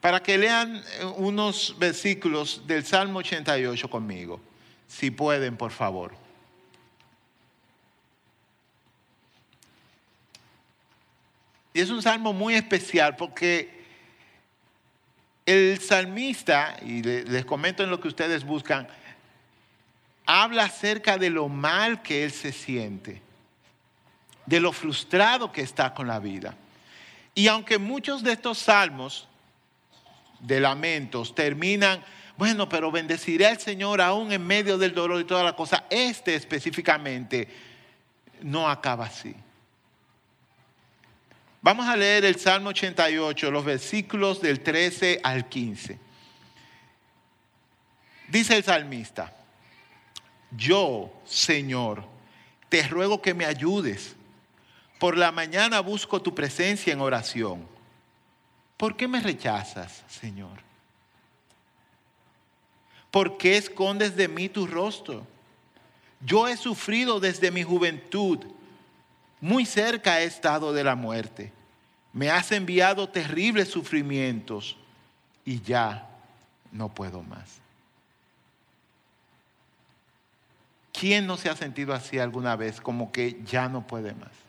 para 0.00 0.20
que 0.20 0.36
lean 0.36 0.76
eh, 0.76 1.04
unos 1.18 1.76
versículos 1.78 2.66
del 2.66 2.84
Salmo 2.84 3.20
88 3.20 3.88
conmigo, 3.88 4.40
si 4.88 5.12
pueden, 5.12 5.56
por 5.56 5.70
favor. 5.70 6.16
Y 11.72 11.80
es 11.80 11.90
un 11.90 12.02
salmo 12.02 12.32
muy 12.32 12.56
especial 12.56 13.14
porque 13.14 13.84
el 15.46 15.78
salmista, 15.80 16.76
y 16.84 17.04
les 17.04 17.44
comento 17.44 17.84
en 17.84 17.90
lo 17.90 18.00
que 18.00 18.08
ustedes 18.08 18.42
buscan, 18.42 18.88
habla 20.26 20.64
acerca 20.64 21.18
de 21.18 21.30
lo 21.30 21.48
mal 21.48 22.02
que 22.02 22.24
él 22.24 22.32
se 22.32 22.50
siente 22.50 23.22
de 24.46 24.60
lo 24.60 24.72
frustrado 24.72 25.50
que 25.52 25.62
está 25.62 25.94
con 25.94 26.06
la 26.06 26.18
vida. 26.18 26.54
Y 27.34 27.48
aunque 27.48 27.78
muchos 27.78 28.22
de 28.22 28.32
estos 28.32 28.58
salmos 28.58 29.28
de 30.40 30.60
lamentos 30.60 31.34
terminan, 31.34 32.04
bueno, 32.36 32.68
pero 32.68 32.90
bendeciré 32.90 33.46
al 33.46 33.58
Señor 33.58 34.00
aún 34.00 34.32
en 34.32 34.46
medio 34.46 34.76
del 34.78 34.94
dolor 34.94 35.20
y 35.20 35.24
toda 35.24 35.44
la 35.44 35.56
cosa, 35.56 35.84
este 35.88 36.34
específicamente 36.34 37.48
no 38.42 38.68
acaba 38.68 39.06
así. 39.06 39.34
Vamos 41.62 41.86
a 41.86 41.96
leer 41.96 42.26
el 42.26 42.36
Salmo 42.36 42.70
88, 42.70 43.50
los 43.50 43.64
versículos 43.64 44.42
del 44.42 44.60
13 44.60 45.20
al 45.22 45.48
15. 45.48 45.98
Dice 48.28 48.56
el 48.56 48.64
salmista, 48.64 49.32
yo, 50.50 51.22
Señor, 51.24 52.04
te 52.68 52.82
ruego 52.86 53.22
que 53.22 53.32
me 53.32 53.46
ayudes 53.46 54.14
por 55.04 55.18
la 55.18 55.30
mañana 55.30 55.80
busco 55.80 56.22
tu 56.22 56.34
presencia 56.34 56.90
en 56.90 57.02
oración. 57.02 57.68
¿Por 58.78 58.96
qué 58.96 59.06
me 59.06 59.20
rechazas, 59.20 60.02
Señor? 60.08 60.58
¿Por 63.10 63.36
qué 63.36 63.58
escondes 63.58 64.16
de 64.16 64.28
mí 64.28 64.48
tu 64.48 64.66
rostro? 64.66 65.26
Yo 66.24 66.48
he 66.48 66.56
sufrido 66.56 67.20
desde 67.20 67.50
mi 67.50 67.62
juventud. 67.62 68.38
Muy 69.42 69.66
cerca 69.66 70.22
he 70.22 70.24
estado 70.24 70.72
de 70.72 70.82
la 70.82 70.94
muerte. 70.94 71.52
Me 72.14 72.30
has 72.30 72.50
enviado 72.50 73.06
terribles 73.06 73.68
sufrimientos 73.68 74.74
y 75.44 75.60
ya 75.60 76.08
no 76.72 76.88
puedo 76.88 77.22
más. 77.22 77.58
¿Quién 80.94 81.26
no 81.26 81.36
se 81.36 81.50
ha 81.50 81.56
sentido 81.56 81.92
así 81.92 82.18
alguna 82.18 82.56
vez 82.56 82.80
como 82.80 83.12
que 83.12 83.42
ya 83.44 83.68
no 83.68 83.86
puede 83.86 84.14
más? 84.14 84.43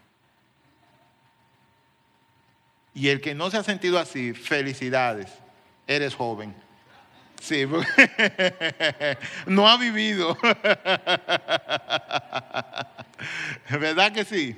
Y 2.95 3.09
el 3.09 3.21
que 3.21 3.35
no 3.35 3.51
se 3.51 3.57
ha 3.57 3.63
sentido 3.63 3.99
así, 3.99 4.33
felicidades, 4.33 5.27
eres 5.85 6.15
joven. 6.15 6.55
Sí, 7.41 7.65
no 9.45 9.67
ha 9.67 9.77
vivido. 9.77 10.37
¿Verdad 13.69 14.13
que 14.13 14.23
sí? 14.23 14.57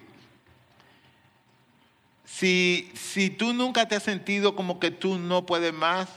Si, 2.26 2.92
si 2.94 3.32
tú 3.32 3.54
nunca 3.54 3.88
te 3.88 3.96
has 3.96 4.04
sentido 4.04 4.56
como 4.56 4.80
que 4.80 4.92
tú 4.92 5.18
no 5.18 5.48
puedes 5.48 5.74
más, 5.74 6.08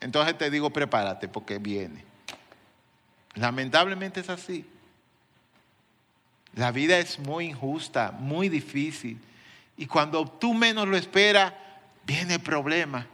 entonces 0.00 0.38
te 0.38 0.48
digo 0.48 0.70
prepárate 0.70 1.26
porque 1.26 1.58
viene. 1.58 2.04
Lamentablemente 3.34 4.20
es 4.20 4.30
así. 4.30 4.64
La 6.54 6.70
vida 6.70 6.98
es 6.98 7.18
muy 7.18 7.46
injusta, 7.46 8.12
muy 8.12 8.48
difícil. 8.48 9.20
Y 9.76 9.86
cuando 9.86 10.26
tú 10.26 10.54
menos 10.54 10.88
lo 10.88 10.96
esperas, 10.96 11.52
viene 12.04 12.34
el 12.34 12.40
problema. 12.40 13.06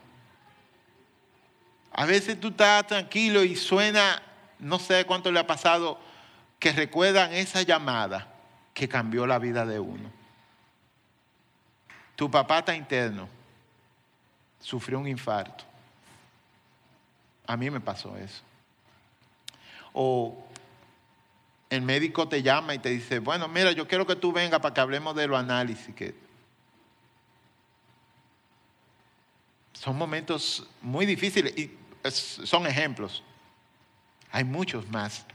A 1.93 2.07
veces 2.07 2.41
tú 2.41 2.49
estás 2.49 2.87
tranquilo 2.87 3.43
y 3.43 3.57
suena, 3.57 4.23
no 4.59 4.79
sé 4.79 5.05
cuánto 5.05 5.31
le 5.31 5.41
ha 5.41 5.47
pasado, 5.47 5.99
que 6.59 6.73
recuerdan 6.73 7.33
esa 7.33 7.63
llamada 7.63 8.29
que 8.73 8.89
cambió 8.89 9.27
la 9.27 9.39
vida 9.39 9.67
de 9.67 9.81
uno. 9.81 10.11
Tu 12.17 12.31
papá 12.31 12.61
está 12.61 12.75
interno, 12.75 13.29
sufrió 14.61 14.99
un 14.99 15.09
infarto. 15.09 15.65
A 17.47 17.57
mí 17.57 17.69
me 17.69 17.81
pasó 17.81 18.17
eso. 18.17 18.43
O 19.93 20.47
el 21.69 21.83
médico 21.83 22.29
te 22.29 22.43
llama 22.43 22.75
y 22.75 22.79
te 22.79 22.91
dice, 22.91 23.19
bueno, 23.19 23.49
mira, 23.49 23.73
yo 23.73 23.89
quiero 23.89 24.07
que 24.07 24.17
tú 24.17 24.33
vengas 24.33 24.61
para 24.61 24.73
que 24.73 24.81
hablemos 24.81 25.15
de 25.17 25.27
los 25.27 25.39
análisis 25.39 25.95
que 25.95 26.15
son 29.83 29.99
momentos 29.99 30.65
muy 30.81 31.07
difíciles 31.07 31.59
y 31.59 31.73
son 32.09 32.69
ejemplos. 32.69 33.25
Hay 34.31 34.45
muchos 34.45 34.89
más. 34.89 35.27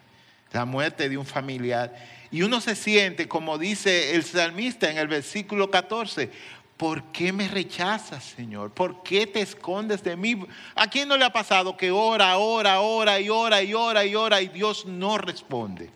La 0.53 0.63
muerte 0.63 1.09
de 1.09 1.17
un 1.17 1.25
familiar. 1.25 1.93
Y 2.31 2.43
uno 2.43 2.61
se 2.61 2.73
siente, 2.77 3.27
como 3.27 3.57
dice 3.57 4.15
el 4.15 4.23
salmista 4.23 4.89
en 4.89 4.99
el 4.99 5.09
versículo 5.09 5.69
14, 5.69 6.31
¿por 6.77 7.03
qué 7.11 7.33
me 7.33 7.49
rechazas, 7.49 8.23
Señor? 8.23 8.71
¿Por 8.71 9.03
qué 9.03 9.27
te 9.27 9.41
escondes 9.41 10.01
de 10.01 10.15
mí? 10.15 10.39
¿A 10.75 10.87
quién 10.87 11.09
no 11.09 11.17
le 11.17 11.25
ha 11.25 11.33
pasado 11.33 11.75
que 11.75 11.91
ora, 11.91 12.37
ora, 12.37 12.79
ora 12.79 13.19
y 13.19 13.27
ora 13.27 13.61
y 13.61 13.73
ora 13.73 14.05
y 14.05 14.15
ora 14.15 14.41
y 14.41 14.47
Dios 14.47 14.85
no 14.85 15.17
responde? 15.17 15.89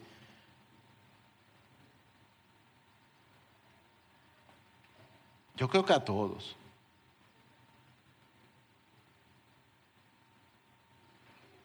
Yo 5.55 5.69
creo 5.69 5.85
que 5.85 5.93
a 5.93 6.03
todos. 6.03 6.57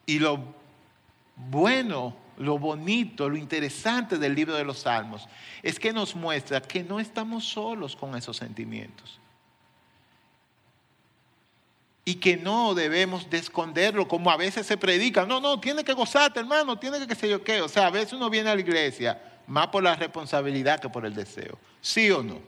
Y 0.07 0.17
lo 0.17 0.55
bueno, 1.35 2.15
lo 2.37 2.57
bonito, 2.57 3.29
lo 3.29 3.37
interesante 3.37 4.17
del 4.17 4.33
libro 4.33 4.55
de 4.55 4.63
los 4.63 4.79
Salmos 4.79 5.27
es 5.61 5.79
que 5.79 5.93
nos 5.93 6.15
muestra 6.15 6.61
que 6.61 6.83
no 6.83 6.99
estamos 6.99 7.45
solos 7.45 7.95
con 7.95 8.15
esos 8.15 8.37
sentimientos. 8.37 9.19
Y 12.05 12.15
que 12.15 12.37
no 12.37 12.73
debemos 12.73 13.29
de 13.29 13.37
esconderlo 13.37 14.07
como 14.07 14.31
a 14.31 14.37
veces 14.37 14.65
se 14.65 14.77
predica. 14.77 15.25
No, 15.25 15.41
no, 15.41 15.59
tiene 15.59 15.83
que 15.83 15.93
gozarte, 15.93 16.39
hermano, 16.39 16.79
tiene 16.79 16.99
que 16.99 17.07
qué 17.07 17.15
sé 17.15 17.29
yo 17.29 17.43
qué. 17.43 17.61
O 17.61 17.67
sea, 17.67 17.87
a 17.87 17.91
veces 17.91 18.13
uno 18.13 18.29
viene 18.29 18.49
a 18.49 18.55
la 18.55 18.61
iglesia 18.61 19.21
más 19.45 19.67
por 19.67 19.83
la 19.83 19.95
responsabilidad 19.95 20.79
que 20.79 20.89
por 20.89 21.05
el 21.05 21.13
deseo. 21.13 21.59
¿Sí 21.81 22.09
o 22.09 22.23
no? 22.23 22.39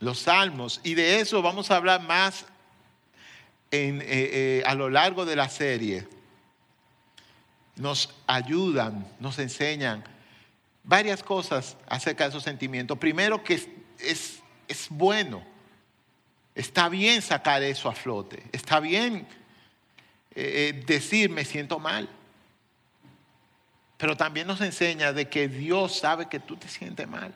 Los 0.00 0.20
salmos, 0.20 0.80
y 0.84 0.94
de 0.94 1.20
eso 1.20 1.40
vamos 1.42 1.70
a 1.70 1.76
hablar 1.76 2.02
más 2.02 2.44
eh, 3.70 3.98
eh, 4.02 4.62
a 4.66 4.74
lo 4.74 4.90
largo 4.90 5.24
de 5.24 5.36
la 5.36 5.48
serie, 5.48 6.06
nos 7.76 8.14
ayudan, 8.26 9.06
nos 9.20 9.38
enseñan 9.38 10.04
varias 10.84 11.22
cosas 11.22 11.76
acerca 11.88 12.24
de 12.24 12.30
esos 12.30 12.42
sentimientos. 12.42 12.98
Primero 12.98 13.42
que 13.42 13.54
es, 13.98 14.40
es 14.68 14.86
bueno, 14.90 15.42
está 16.54 16.88
bien 16.88 17.22
sacar 17.22 17.62
eso 17.62 17.88
a 17.88 17.92
flote, 17.92 18.42
está 18.52 18.80
bien 18.80 19.26
eh, 20.36 20.68
eh, 20.68 20.84
decir 20.86 21.30
me 21.30 21.46
siento 21.46 21.78
mal. 21.78 22.08
Pero 23.96 24.14
también 24.16 24.46
nos 24.46 24.60
enseña 24.60 25.14
de 25.14 25.30
que 25.30 25.48
Dios 25.48 25.98
sabe 25.98 26.28
que 26.28 26.38
tú 26.38 26.56
te 26.56 26.68
sientes 26.68 27.08
mal. 27.08 27.34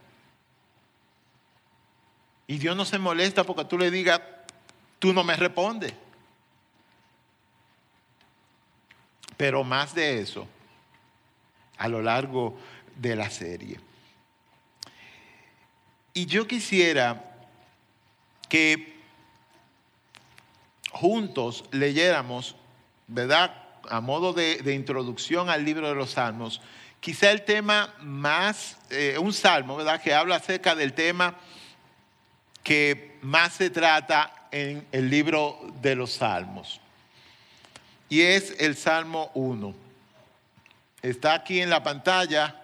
Y 2.50 2.58
Dios 2.58 2.74
no 2.74 2.84
se 2.84 2.98
molesta 2.98 3.44
porque 3.44 3.64
tú 3.64 3.78
le 3.78 3.92
digas, 3.92 4.20
tú 4.98 5.12
no 5.12 5.22
me 5.22 5.36
respondes. 5.36 5.94
Pero 9.36 9.62
más 9.62 9.94
de 9.94 10.20
eso, 10.20 10.48
a 11.78 11.86
lo 11.86 12.02
largo 12.02 12.58
de 12.96 13.14
la 13.14 13.30
serie. 13.30 13.78
Y 16.12 16.26
yo 16.26 16.48
quisiera 16.48 17.38
que 18.48 18.98
juntos 20.90 21.66
leyéramos 21.70 22.56
¿verdad? 23.06 23.54
A 23.88 24.00
modo 24.00 24.32
de, 24.32 24.74
introducción 24.74 25.50
al 25.50 25.64
libro 25.64 25.88
de 25.88 25.94
los 25.94 26.10
salmos, 26.10 26.60
quizá 26.98 27.30
el 27.30 27.42
tema 27.44 27.94
más, 28.00 28.76
eh, 28.90 29.18
un 29.20 29.32
salmo, 29.32 29.76
¿verdad? 29.76 30.02
Que 30.02 30.14
habla 30.14 30.34
acerca 30.34 30.74
del 30.74 30.94
tema 30.94 31.36
que 32.62 33.18
más 33.22 33.54
se 33.54 33.70
trata 33.70 34.32
en 34.50 34.86
el 34.92 35.10
libro 35.10 35.58
de 35.80 35.94
los 35.94 36.12
salmos. 36.12 36.80
Y 38.08 38.22
es 38.22 38.56
el 38.58 38.76
Salmo 38.76 39.30
1. 39.34 39.74
Está 41.02 41.34
aquí 41.34 41.60
en 41.60 41.70
la 41.70 41.82
pantalla, 41.82 42.56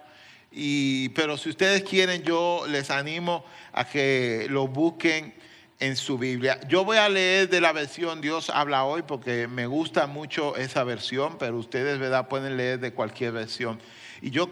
y, 0.50 1.10
pero 1.10 1.36
si 1.36 1.50
ustedes 1.50 1.82
quieren, 1.82 2.22
yo 2.22 2.64
les 2.68 2.90
animo 2.90 3.44
a 3.72 3.84
que 3.84 4.46
lo 4.50 4.66
busquen 4.66 5.34
en 5.78 5.96
su 5.96 6.18
Biblia. 6.18 6.58
Yo 6.68 6.84
voy 6.84 6.96
a 6.96 7.08
leer 7.08 7.48
de 7.48 7.60
la 7.60 7.72
versión 7.72 8.20
Dios 8.20 8.50
habla 8.50 8.84
hoy 8.84 9.02
porque 9.02 9.46
me 9.46 9.66
gusta 9.66 10.06
mucho 10.06 10.56
esa 10.56 10.84
versión, 10.84 11.36
pero 11.38 11.56
ustedes, 11.58 11.98
¿verdad? 11.98 12.28
Pueden 12.28 12.56
leer 12.56 12.80
de 12.80 12.92
cualquier 12.92 13.32
versión. 13.32 13.80
Y 14.22 14.30
yo 14.30 14.48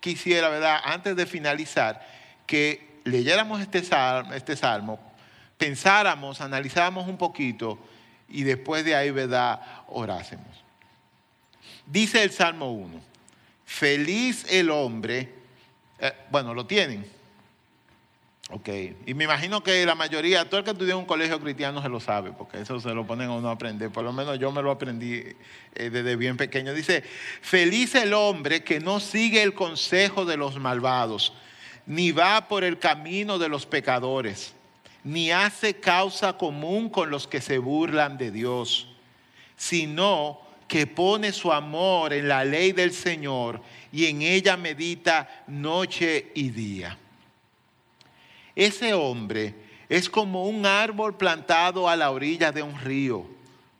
quisiera, 0.00 0.48
¿verdad? 0.48 0.80
Antes 0.84 1.16
de 1.16 1.26
finalizar, 1.26 2.06
que 2.46 2.93
leyéramos 3.04 3.60
este 3.60 3.82
salmo, 3.82 4.32
este 4.32 4.56
salmo 4.56 5.14
pensáramos, 5.58 6.40
analizáramos 6.40 7.08
un 7.08 7.16
poquito 7.16 7.78
y 8.28 8.42
después 8.42 8.84
de 8.84 8.94
ahí, 8.94 9.10
¿verdad? 9.10 9.60
Orásemos. 9.88 10.46
Dice 11.86 12.22
el 12.22 12.30
Salmo 12.30 12.72
1, 12.72 13.00
feliz 13.64 14.46
el 14.50 14.70
hombre, 14.70 15.32
eh, 15.98 16.12
bueno, 16.30 16.54
lo 16.54 16.66
tienen. 16.66 17.06
Ok, 18.50 18.68
y 19.06 19.14
me 19.14 19.24
imagino 19.24 19.62
que 19.62 19.86
la 19.86 19.94
mayoría, 19.94 20.48
todo 20.48 20.58
el 20.58 20.64
que 20.64 20.72
estudia 20.72 20.92
en 20.92 20.98
un 20.98 21.06
colegio 21.06 21.40
cristiano 21.40 21.80
se 21.82 21.88
lo 21.88 21.98
sabe, 21.98 22.32
porque 22.32 22.60
eso 22.60 22.78
se 22.78 22.90
lo 22.94 23.06
ponen 23.06 23.30
a 23.30 23.32
uno 23.32 23.48
a 23.48 23.52
aprender, 23.52 23.90
por 23.90 24.04
lo 24.04 24.12
menos 24.12 24.38
yo 24.38 24.52
me 24.52 24.60
lo 24.60 24.70
aprendí 24.70 25.22
eh, 25.74 25.90
desde 25.90 26.16
bien 26.16 26.36
pequeño. 26.36 26.74
Dice, 26.74 27.02
feliz 27.40 27.94
el 27.94 28.12
hombre 28.12 28.62
que 28.62 28.80
no 28.80 29.00
sigue 29.00 29.42
el 29.42 29.54
consejo 29.54 30.26
de 30.26 30.36
los 30.36 30.58
malvados, 30.58 31.32
ni 31.86 32.12
va 32.12 32.48
por 32.48 32.64
el 32.64 32.78
camino 32.78 33.38
de 33.38 33.48
los 33.48 33.66
pecadores, 33.66 34.54
ni 35.02 35.30
hace 35.30 35.74
causa 35.74 36.36
común 36.36 36.88
con 36.88 37.10
los 37.10 37.26
que 37.26 37.40
se 37.40 37.58
burlan 37.58 38.16
de 38.16 38.30
Dios, 38.30 38.88
sino 39.56 40.40
que 40.66 40.86
pone 40.86 41.32
su 41.32 41.52
amor 41.52 42.12
en 42.12 42.26
la 42.26 42.44
ley 42.44 42.72
del 42.72 42.92
Señor 42.92 43.60
y 43.92 44.06
en 44.06 44.22
ella 44.22 44.56
medita 44.56 45.44
noche 45.46 46.32
y 46.34 46.48
día. 46.50 46.98
Ese 48.56 48.94
hombre 48.94 49.54
es 49.88 50.08
como 50.08 50.46
un 50.46 50.64
árbol 50.64 51.16
plantado 51.16 51.88
a 51.88 51.96
la 51.96 52.10
orilla 52.10 52.50
de 52.50 52.62
un 52.62 52.78
río 52.80 53.26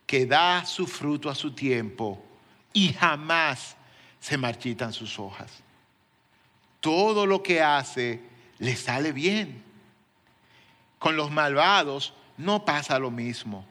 que 0.05 0.25
da 0.25 0.63
su 0.65 0.85
fruto 0.85 1.29
a 1.29 1.35
su 1.35 1.51
tiempo 1.51 2.23
y 2.71 2.93
jamás 2.93 3.75
se 4.19 4.37
marchitan 4.37 4.93
sus 4.93 5.17
hojas. 5.17 5.64
Todo 6.85 7.25
lo 7.25 7.41
que 7.41 7.63
hace 7.63 8.21
le 8.59 8.75
sale 8.75 9.11
bien. 9.11 9.63
Con 10.99 11.17
los 11.17 11.31
malvados 11.31 12.13
no 12.37 12.63
pasa 12.63 12.99
lo 12.99 13.09
mismo, 13.09 13.65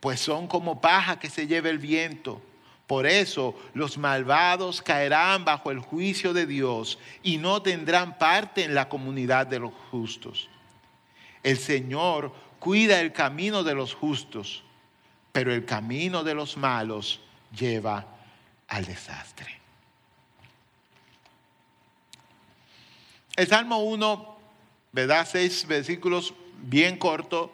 pues 0.00 0.18
son 0.18 0.46
como 0.46 0.80
paja 0.80 1.18
que 1.18 1.28
se 1.28 1.46
lleva 1.46 1.68
el 1.68 1.76
viento. 1.76 2.40
Por 2.86 3.06
eso 3.06 3.54
los 3.74 3.98
malvados 3.98 4.80
caerán 4.80 5.44
bajo 5.44 5.70
el 5.70 5.80
juicio 5.80 6.32
de 6.32 6.46
Dios 6.46 6.98
y 7.22 7.36
no 7.36 7.60
tendrán 7.60 8.16
parte 8.16 8.64
en 8.64 8.74
la 8.74 8.88
comunidad 8.88 9.46
de 9.46 9.58
los 9.58 9.74
justos. 9.90 10.48
El 11.42 11.58
Señor 11.58 12.32
cuida 12.60 13.02
el 13.02 13.12
camino 13.12 13.62
de 13.62 13.74
los 13.74 13.92
justos, 13.92 14.62
pero 15.32 15.52
el 15.52 15.66
camino 15.66 16.24
de 16.24 16.32
los 16.32 16.56
malos 16.56 17.20
lleva 17.54 18.06
al 18.68 18.86
desastre. 18.86 19.63
El 23.36 23.46
Salmo 23.48 23.78
1, 23.78 24.36
¿verdad? 24.92 25.26
Seis 25.30 25.66
versículos 25.66 26.34
bien 26.62 26.96
cortos, 26.98 27.50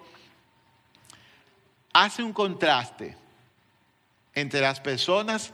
hace 1.92 2.22
un 2.22 2.32
contraste 2.32 3.16
entre 4.34 4.60
las 4.60 4.80
personas 4.80 5.52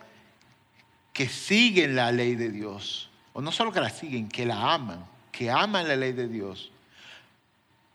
que 1.12 1.28
siguen 1.28 1.96
la 1.96 2.12
ley 2.12 2.34
de 2.34 2.50
Dios, 2.50 3.08
o 3.32 3.40
no 3.40 3.52
solo 3.52 3.72
que 3.72 3.80
la 3.80 3.90
siguen, 3.90 4.28
que 4.28 4.44
la 4.44 4.74
aman, 4.74 5.06
que 5.30 5.50
aman 5.50 5.88
la 5.88 5.96
ley 5.96 6.12
de 6.12 6.28
Dios, 6.28 6.70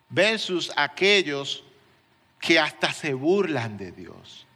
versus 0.10 0.72
aquellos 0.76 1.64
que 2.40 2.60
hasta 2.60 2.92
se 2.94 3.14
burlan 3.14 3.78
de 3.78 3.92
Dios. 3.92 4.48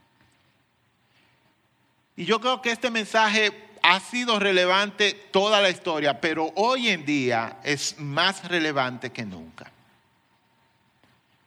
Y 2.15 2.25
yo 2.25 2.39
creo 2.39 2.61
que 2.61 2.71
este 2.71 2.89
mensaje 2.89 3.64
ha 3.87 3.99
sido 3.99 4.39
relevante 4.39 5.13
toda 5.31 5.61
la 5.61 5.69
historia, 5.69 6.19
pero 6.19 6.51
hoy 6.55 6.89
en 6.89 7.05
día 7.05 7.59
es 7.63 7.99
más 7.99 8.47
relevante 8.47 9.11
que 9.11 9.23
nunca. 9.23 9.71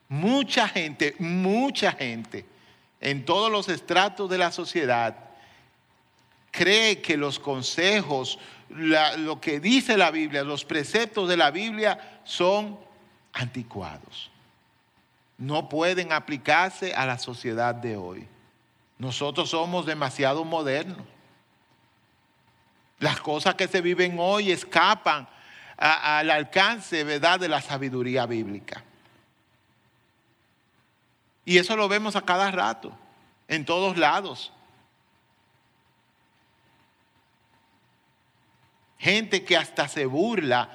Mucha 0.09 0.69
gente, 0.69 1.17
mucha 1.19 1.91
gente 1.91 2.47
en 3.01 3.25
todos 3.25 3.51
los 3.51 3.69
estratos 3.69 4.31
de 4.31 4.39
la 4.39 4.53
sociedad 4.53 5.17
cree 6.53 7.01
que 7.03 7.17
los 7.17 7.41
consejos, 7.41 8.39
lo 8.69 9.41
que 9.41 9.59
dice 9.59 9.97
la 9.97 10.13
Biblia, 10.13 10.45
los 10.45 10.65
preceptos 10.65 11.29
de 11.29 11.37
la 11.37 11.51
Biblia 11.51 12.21
son 12.23 12.79
anticuados. 13.33 14.31
No 15.39 15.69
pueden 15.69 16.13
aplicarse 16.13 16.95
a 16.95 17.05
la 17.05 17.19
sociedad 17.19 17.75
de 17.75 17.97
hoy. 17.97 18.29
Nosotros 18.97 19.51
somos 19.51 19.87
demasiado 19.87 20.45
modernos. 20.45 21.18
Las 22.99 23.21
cosas 23.21 23.55
que 23.55 23.69
se 23.69 23.81
viven 23.81 24.17
hoy 24.19 24.51
escapan 24.51 25.29
al 25.77 26.31
alcance 26.31 27.05
¿verdad? 27.05 27.39
de 27.39 27.49
la 27.49 27.63
sabiduría 27.63 28.27
bíblica. 28.27 28.83
Y 31.45 31.59
eso 31.59 31.77
lo 31.77 31.89
vemos 31.89 32.17
a 32.17 32.23
cada 32.23 32.51
rato, 32.51 32.93
en 33.47 33.65
todos 33.65 33.97
lados. 33.97 34.53
Gente 38.99 39.45
que 39.45 39.57
hasta 39.57 39.89
se 39.89 40.05
burla 40.05 40.69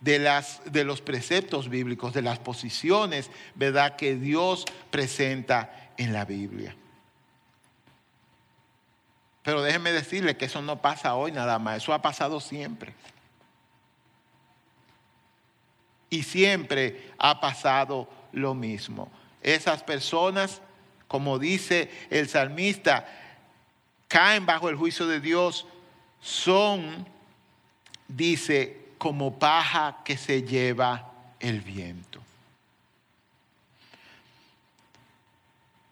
de, 0.00 0.18
las, 0.18 0.60
de 0.70 0.84
los 0.84 1.00
preceptos 1.00 1.68
bíblicos, 1.68 2.12
de 2.12 2.22
las 2.22 2.38
posiciones, 2.38 3.30
¿verdad?, 3.54 3.96
que 3.96 4.16
Dios 4.16 4.64
presenta 4.90 5.92
en 5.96 6.12
la 6.12 6.24
Biblia. 6.24 6.76
Pero 9.46 9.62
déjenme 9.62 9.92
decirle 9.92 10.36
que 10.36 10.46
eso 10.46 10.60
no 10.60 10.82
pasa 10.82 11.14
hoy 11.14 11.30
nada 11.30 11.60
más, 11.60 11.76
eso 11.76 11.94
ha 11.94 12.02
pasado 12.02 12.40
siempre. 12.40 12.92
Y 16.10 16.24
siempre 16.24 17.12
ha 17.16 17.40
pasado 17.40 18.08
lo 18.32 18.54
mismo. 18.54 19.08
Esas 19.40 19.84
personas, 19.84 20.60
como 21.06 21.38
dice 21.38 21.88
el 22.10 22.28
salmista, 22.28 23.06
caen 24.08 24.46
bajo 24.46 24.68
el 24.68 24.74
juicio 24.74 25.06
de 25.06 25.20
Dios, 25.20 25.64
son, 26.20 27.06
dice, 28.08 28.94
como 28.98 29.38
paja 29.38 29.98
que 30.04 30.16
se 30.16 30.42
lleva 30.42 31.12
el 31.38 31.60
viento. 31.60 32.20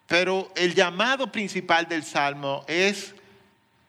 Pero 0.08 0.50
el 0.56 0.74
llamado 0.74 1.30
principal 1.30 1.86
del 1.86 2.02
Salmo 2.02 2.64
es 2.66 3.14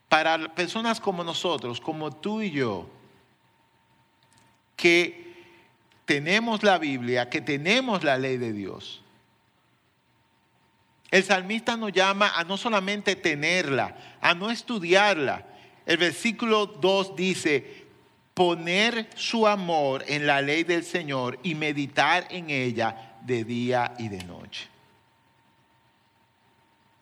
para 0.10 0.54
personas 0.54 1.00
como 1.00 1.24
nosotros, 1.24 1.82
como 1.82 2.12
tú 2.12 2.42
y 2.42 2.52
yo, 2.52 2.88
que 4.76 5.34
tenemos 6.06 6.64
la 6.64 6.78
Biblia, 6.78 7.30
que 7.30 7.42
tenemos 7.42 8.04
la 8.04 8.18
ley 8.18 8.38
de 8.38 8.54
Dios. 8.54 9.02
El 11.12 11.24
salmista 11.24 11.78
nos 11.78 11.92
llama 11.92 12.32
a 12.36 12.44
no 12.44 12.58
solamente 12.58 13.16
tenerla, 13.16 13.96
a 14.22 14.34
no 14.34 14.52
estudiarla. 14.52 15.46
El 15.86 15.98
versículo 15.98 16.66
2 16.66 17.16
dice, 17.16 17.86
poner 18.34 19.10
su 19.16 19.48
amor 19.48 20.04
en 20.08 20.28
la 20.28 20.42
ley 20.42 20.64
del 20.64 20.84
Señor 20.84 21.40
y 21.42 21.56
meditar 21.56 22.28
en 22.30 22.50
ella 22.50 23.16
de 23.22 23.44
día 23.44 23.94
y 23.98 24.10
de 24.10 24.24
noche. 24.26 24.68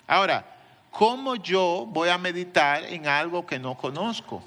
Ahora, 0.05 0.52
¿cómo 0.93 1.35
yo 1.35 1.85
voy 1.89 2.09
a 2.09 2.17
meditar 2.17 2.85
en 2.85 3.07
algo 3.07 3.45
que 3.45 3.59
no 3.59 3.75
conozco? 3.75 4.41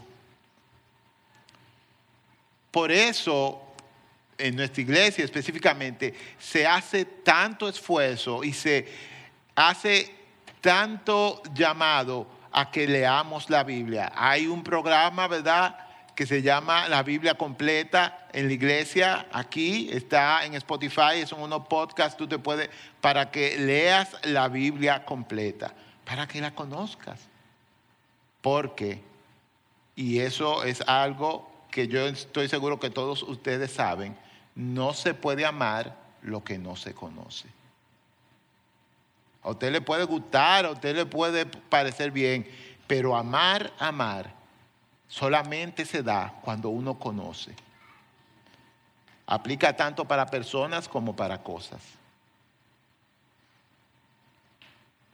Por 2.70 2.90
eso, 2.92 3.60
en 4.38 4.56
nuestra 4.56 4.80
iglesia 4.82 5.24
específicamente, 5.24 6.14
se 6.38 6.66
hace 6.66 7.04
tanto 7.04 7.68
esfuerzo 7.68 8.44
y 8.44 8.52
se 8.52 8.86
hace 9.54 10.14
tanto 10.60 11.42
llamado 11.52 12.26
a 12.52 12.70
que 12.70 12.86
leamos 12.86 13.50
la 13.50 13.64
Biblia. 13.64 14.12
Hay 14.14 14.46
un 14.46 14.62
programa, 14.62 15.26
¿verdad? 15.26 15.86
que 16.16 16.26
se 16.26 16.40
llama 16.40 16.88
La 16.88 17.02
Biblia 17.02 17.34
Completa 17.34 18.26
en 18.32 18.46
la 18.46 18.54
iglesia. 18.54 19.26
Aquí 19.30 19.90
está 19.92 20.46
en 20.46 20.54
Spotify, 20.54 21.26
son 21.26 21.42
unos 21.42 21.66
podcasts, 21.68 22.16
tú 22.16 22.26
te 22.26 22.38
puedes, 22.38 22.70
para 23.02 23.30
que 23.30 23.58
leas 23.58 24.16
la 24.24 24.48
Biblia 24.48 25.04
completa, 25.04 25.74
para 26.06 26.26
que 26.26 26.40
la 26.40 26.54
conozcas. 26.54 27.20
Porque, 28.40 29.02
y 29.96 30.20
eso 30.20 30.62
es 30.62 30.80
algo 30.82 31.50
que 31.70 31.88
yo 31.88 32.06
estoy 32.06 32.48
seguro 32.48 32.80
que 32.80 32.90
todos 32.90 33.22
ustedes 33.24 33.72
saben, 33.72 34.16
no 34.54 34.94
se 34.94 35.12
puede 35.12 35.44
amar 35.44 35.98
lo 36.22 36.42
que 36.42 36.56
no 36.56 36.76
se 36.76 36.94
conoce. 36.94 37.48
A 39.42 39.50
usted 39.50 39.70
le 39.72 39.80
puede 39.80 40.04
gustar, 40.04 40.64
a 40.64 40.70
usted 40.70 40.94
le 40.94 41.06
puede 41.06 41.44
parecer 41.44 42.10
bien, 42.10 42.48
pero 42.86 43.16
amar, 43.16 43.72
amar 43.78 44.32
solamente 45.08 45.84
se 45.84 46.02
da 46.02 46.34
cuando 46.42 46.68
uno 46.68 46.98
conoce. 46.98 47.54
Aplica 49.26 49.74
tanto 49.74 50.04
para 50.04 50.26
personas 50.26 50.88
como 50.88 51.14
para 51.14 51.42
cosas. 51.42 51.82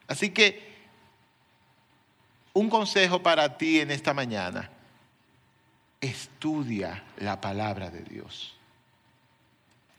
Así 0.07 0.31
que 0.31 0.72
un 2.55 2.69
consejo 2.69 3.23
para 3.23 3.57
ti 3.57 3.81
en 3.81 3.91
esta 3.91 4.15
mañana. 4.15 4.71
Estudia 6.01 7.03
la 7.19 7.41
palabra 7.41 7.91
de 7.91 8.03
Dios. 8.03 8.57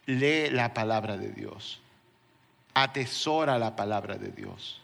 Lee 0.06 0.50
la 0.50 0.74
palabra 0.74 1.18
de 1.18 1.30
Dios. 1.30 1.82
Atesora 2.74 3.58
la 3.58 3.76
palabra 3.76 4.18
de 4.18 4.30
Dios. 4.30 4.82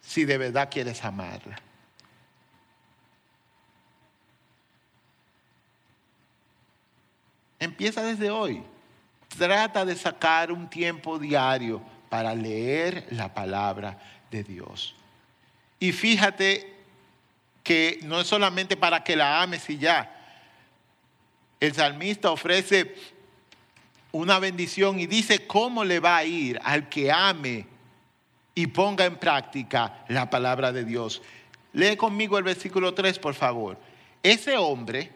Si 0.00 0.24
de 0.24 0.38
verdad 0.38 0.68
quieres 0.70 1.04
amarla. 1.04 1.56
Empieza 7.60 8.02
desde 8.02 8.30
hoy. 8.30 8.62
Trata 9.38 9.84
de 9.84 9.94
sacar 9.94 10.50
un 10.50 10.68
tiempo 10.68 11.18
diario 11.18 11.80
para 12.08 12.34
leer 12.34 13.06
la 13.10 13.32
palabra 13.32 13.98
de 14.30 14.42
Dios. 14.42 14.96
Y 15.80 15.92
fíjate 15.92 16.72
que 17.64 17.98
no 18.02 18.20
es 18.20 18.26
solamente 18.26 18.76
para 18.76 19.02
que 19.02 19.16
la 19.16 19.42
ames 19.42 19.68
y 19.70 19.78
ya. 19.78 20.16
El 21.58 21.74
salmista 21.74 22.30
ofrece 22.30 22.94
una 24.12 24.38
bendición 24.38 25.00
y 25.00 25.06
dice 25.06 25.46
cómo 25.46 25.84
le 25.84 26.00
va 26.00 26.18
a 26.18 26.24
ir 26.24 26.60
al 26.62 26.88
que 26.88 27.10
ame 27.10 27.66
y 28.54 28.66
ponga 28.66 29.04
en 29.04 29.16
práctica 29.16 30.04
la 30.08 30.28
palabra 30.28 30.72
de 30.72 30.84
Dios. 30.84 31.22
Lee 31.72 31.96
conmigo 31.96 32.36
el 32.36 32.44
versículo 32.44 32.94
3, 32.94 33.18
por 33.18 33.34
favor. 33.34 33.78
Ese 34.22 34.56
hombre 34.56 35.10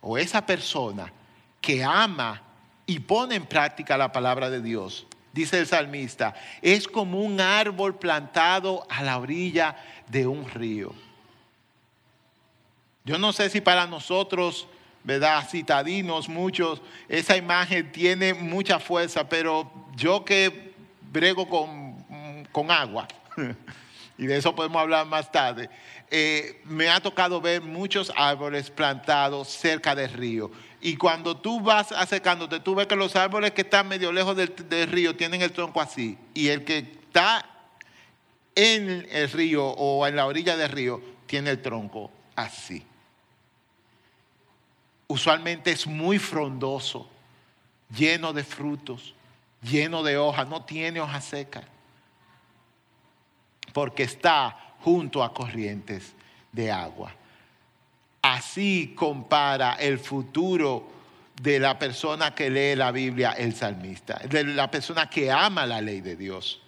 o 0.00 0.16
esa 0.18 0.44
persona 0.44 1.12
que 1.60 1.84
ama 1.84 2.42
y 2.86 2.98
pone 2.98 3.34
en 3.34 3.46
práctica 3.46 3.96
la 3.96 4.10
palabra 4.10 4.50
de 4.50 4.62
Dios, 4.62 5.06
dice 5.32 5.58
el 5.58 5.66
salmista, 5.66 6.34
es 6.62 6.86
como 6.88 7.20
un 7.20 7.40
árbol 7.40 7.98
plantado 7.98 8.86
a 8.88 9.02
la 9.02 9.18
orilla 9.18 9.76
de 10.08 10.26
un 10.26 10.48
río. 10.48 10.92
Yo 13.04 13.18
no 13.18 13.32
sé 13.32 13.48
si 13.48 13.60
para 13.60 13.86
nosotros, 13.86 14.68
¿verdad? 15.04 15.48
Citadinos, 15.48 16.28
muchos, 16.28 16.82
esa 17.08 17.36
imagen 17.36 17.90
tiene 17.90 18.34
mucha 18.34 18.78
fuerza, 18.78 19.28
pero 19.28 19.70
yo 19.96 20.24
que 20.24 20.74
brego 21.10 21.48
con, 21.48 22.44
con 22.52 22.70
agua, 22.70 23.08
y 24.18 24.26
de 24.26 24.36
eso 24.36 24.54
podemos 24.54 24.80
hablar 24.80 25.06
más 25.06 25.32
tarde, 25.32 25.70
eh, 26.12 26.60
me 26.64 26.88
ha 26.88 27.00
tocado 27.00 27.40
ver 27.40 27.62
muchos 27.62 28.12
árboles 28.16 28.68
plantados 28.68 29.48
cerca 29.48 29.94
del 29.94 30.12
río. 30.12 30.50
Y 30.80 30.96
cuando 30.96 31.36
tú 31.36 31.60
vas 31.60 31.92
acercándote, 31.92 32.58
tú 32.58 32.74
ves 32.74 32.88
que 32.88 32.96
los 32.96 33.14
árboles 33.14 33.52
que 33.52 33.60
están 33.60 33.86
medio 33.86 34.10
lejos 34.10 34.36
del, 34.36 34.90
río 34.90 35.14
tienen 35.14 35.42
el 35.42 35.52
tronco 35.52 35.80
así. 35.80 36.18
Y 36.34 36.48
el 36.48 36.64
que 36.64 36.78
está 36.78 37.46
en 38.56 39.06
el 39.10 39.30
río 39.30 39.66
o 39.66 40.04
en 40.06 40.16
la 40.16 40.26
orilla 40.26 40.56
del 40.56 40.70
río 40.70 41.00
tiene 41.26 41.50
el 41.50 41.62
tronco 41.62 42.10
así. 42.34 42.84
Usualmente 45.06 45.70
es 45.70 45.86
muy 45.86 46.18
frondoso, 46.18 47.08
lleno 47.94 48.32
de 48.32 48.42
frutos, 48.42 49.14
lleno 49.62 50.02
de 50.02 50.16
hojas, 50.16 50.48
no 50.48 50.64
tiene 50.64 51.00
hojas 51.00 51.24
secas. 51.24 51.64
Porque 53.72 54.02
está 54.02 54.69
junto 54.82 55.22
a 55.22 55.32
corrientes 55.32 56.14
de 56.52 56.70
agua. 56.70 57.14
Así 58.22 58.94
compara 58.96 59.74
el 59.74 59.98
futuro 59.98 60.88
de 61.40 61.58
la 61.58 61.78
persona 61.78 62.34
que 62.34 62.50
lee 62.50 62.76
la 62.76 62.92
Biblia, 62.92 63.32
el 63.32 63.54
salmista, 63.54 64.20
de 64.28 64.44
la 64.44 64.70
persona 64.70 65.08
que 65.08 65.30
ama 65.30 65.64
la 65.64 65.80
ley 65.80 66.00
de 66.00 66.16
Dios. 66.16 66.60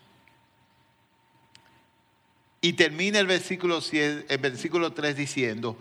Y 2.60 2.72
termina 2.74 3.18
el 3.18 3.26
versículo, 3.26 3.80
el 3.92 4.38
versículo 4.38 4.92
3 4.92 5.16
diciendo, 5.16 5.76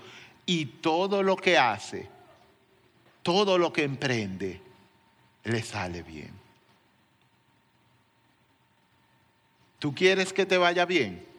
y 0.46 0.66
todo 0.66 1.24
lo 1.24 1.38
que 1.38 1.58
hace, 1.58 2.10
todo 3.22 3.58
lo 3.58 3.72
que 3.72 3.84
emprende, 3.84 4.60
le 5.44 5.62
sale 5.62 6.04
bien. 6.04 6.32
¿Tú 9.80 9.96
quieres 9.96 10.34
que 10.34 10.46
te 10.46 10.58
vaya 10.58 10.86
bien? 10.86 11.31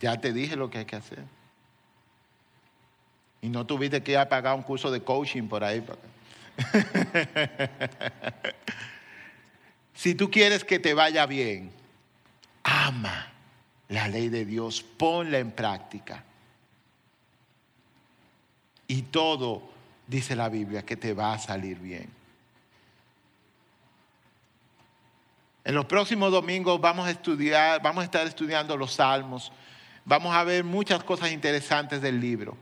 Ya 0.00 0.20
te 0.20 0.32
dije 0.32 0.56
lo 0.56 0.70
que 0.70 0.78
hay 0.78 0.84
que 0.84 0.96
hacer. 0.96 1.24
Y 3.40 3.48
no 3.48 3.66
tuviste 3.66 4.02
que 4.02 4.12
ir 4.12 4.18
a 4.18 4.28
pagar 4.28 4.54
un 4.54 4.62
curso 4.62 4.90
de 4.90 5.02
coaching 5.02 5.48
por 5.48 5.62
ahí. 5.62 5.84
si 9.94 10.14
tú 10.14 10.30
quieres 10.30 10.64
que 10.64 10.78
te 10.78 10.94
vaya 10.94 11.26
bien, 11.26 11.70
ama 12.62 13.32
la 13.88 14.08
ley 14.08 14.28
de 14.28 14.44
Dios, 14.44 14.82
ponla 14.82 15.38
en 15.38 15.52
práctica. 15.52 16.24
Y 18.86 19.02
todo, 19.02 19.62
dice 20.06 20.34
la 20.36 20.48
Biblia, 20.48 20.84
que 20.84 20.96
te 20.96 21.14
va 21.14 21.34
a 21.34 21.38
salir 21.38 21.78
bien. 21.78 22.08
En 25.64 25.74
los 25.74 25.86
próximos 25.86 26.30
domingos 26.30 26.80
vamos 26.80 27.06
a 27.06 27.10
estudiar, 27.10 27.80
vamos 27.82 28.02
a 28.02 28.04
estar 28.04 28.26
estudiando 28.26 28.76
los 28.76 28.92
salmos 28.92 29.50
vamos 30.04 30.34
a 30.34 30.44
ver 30.44 30.64
muchas 30.64 31.02
cosas 31.04 31.32
interesantes 31.32 32.00
del 32.00 32.20
libro. 32.20 32.56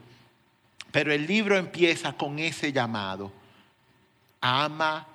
Pero 0.90 1.12
el 1.12 1.26
libro 1.26 1.56
empieza 1.56 2.12
con 2.12 2.38
ese 2.38 2.72
llamado. 2.72 3.32
Ama 4.40 5.06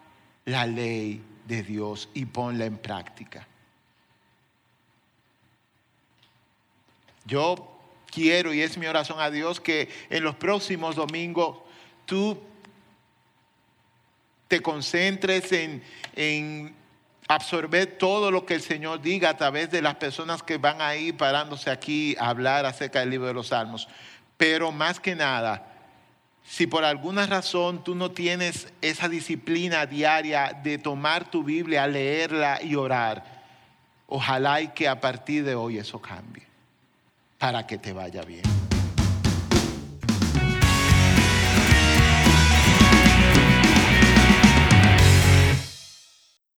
la 0.45 0.65
ley 0.65 1.21
de 1.45 1.63
Dios 1.63 2.09
y 2.13 2.25
ponla 2.25 2.65
en 2.65 2.77
práctica. 2.77 3.47
Yo 7.25 7.79
quiero 8.09 8.53
y 8.53 8.61
es 8.61 8.77
mi 8.77 8.87
oración 8.87 9.19
a 9.19 9.29
Dios 9.29 9.59
que 9.59 9.89
en 10.09 10.23
los 10.23 10.35
próximos 10.35 10.95
domingos 10.95 11.57
tú 12.05 12.41
te 14.47 14.61
concentres 14.61 15.51
en, 15.51 15.83
en 16.15 16.73
absorber 17.27 17.97
todo 17.97 18.31
lo 18.31 18.45
que 18.45 18.55
el 18.55 18.61
Señor 18.61 19.01
diga 19.01 19.29
a 19.29 19.37
través 19.37 19.69
de 19.69 19.81
las 19.81 19.95
personas 19.95 20.43
que 20.43 20.57
van 20.57 20.81
ahí 20.81 21.11
parándose 21.11 21.69
aquí 21.69 22.15
a 22.19 22.29
hablar 22.29 22.65
acerca 22.65 22.99
del 22.99 23.09
libro 23.09 23.27
de 23.27 23.33
los 23.33 23.47
Salmos. 23.47 23.87
Pero 24.37 24.71
más 24.71 24.99
que 24.99 25.15
nada, 25.15 25.67
si 26.47 26.67
por 26.67 26.85
alguna 26.85 27.27
razón 27.27 27.83
tú 27.83 27.95
no 27.95 28.11
tienes 28.11 28.71
esa 28.81 29.09
disciplina 29.09 29.85
diaria 29.85 30.57
de 30.63 30.77
tomar 30.77 31.29
tu 31.29 31.43
Biblia, 31.43 31.87
leerla 31.87 32.61
y 32.63 32.75
orar, 32.75 33.23
ojalá 34.07 34.61
y 34.61 34.69
que 34.69 34.87
a 34.87 35.01
partir 35.01 35.43
de 35.43 35.55
hoy 35.55 35.77
eso 35.77 36.01
cambie 36.01 36.47
para 37.37 37.67
que 37.67 37.77
te 37.77 37.91
vaya 37.91 38.21
bien. 38.21 38.56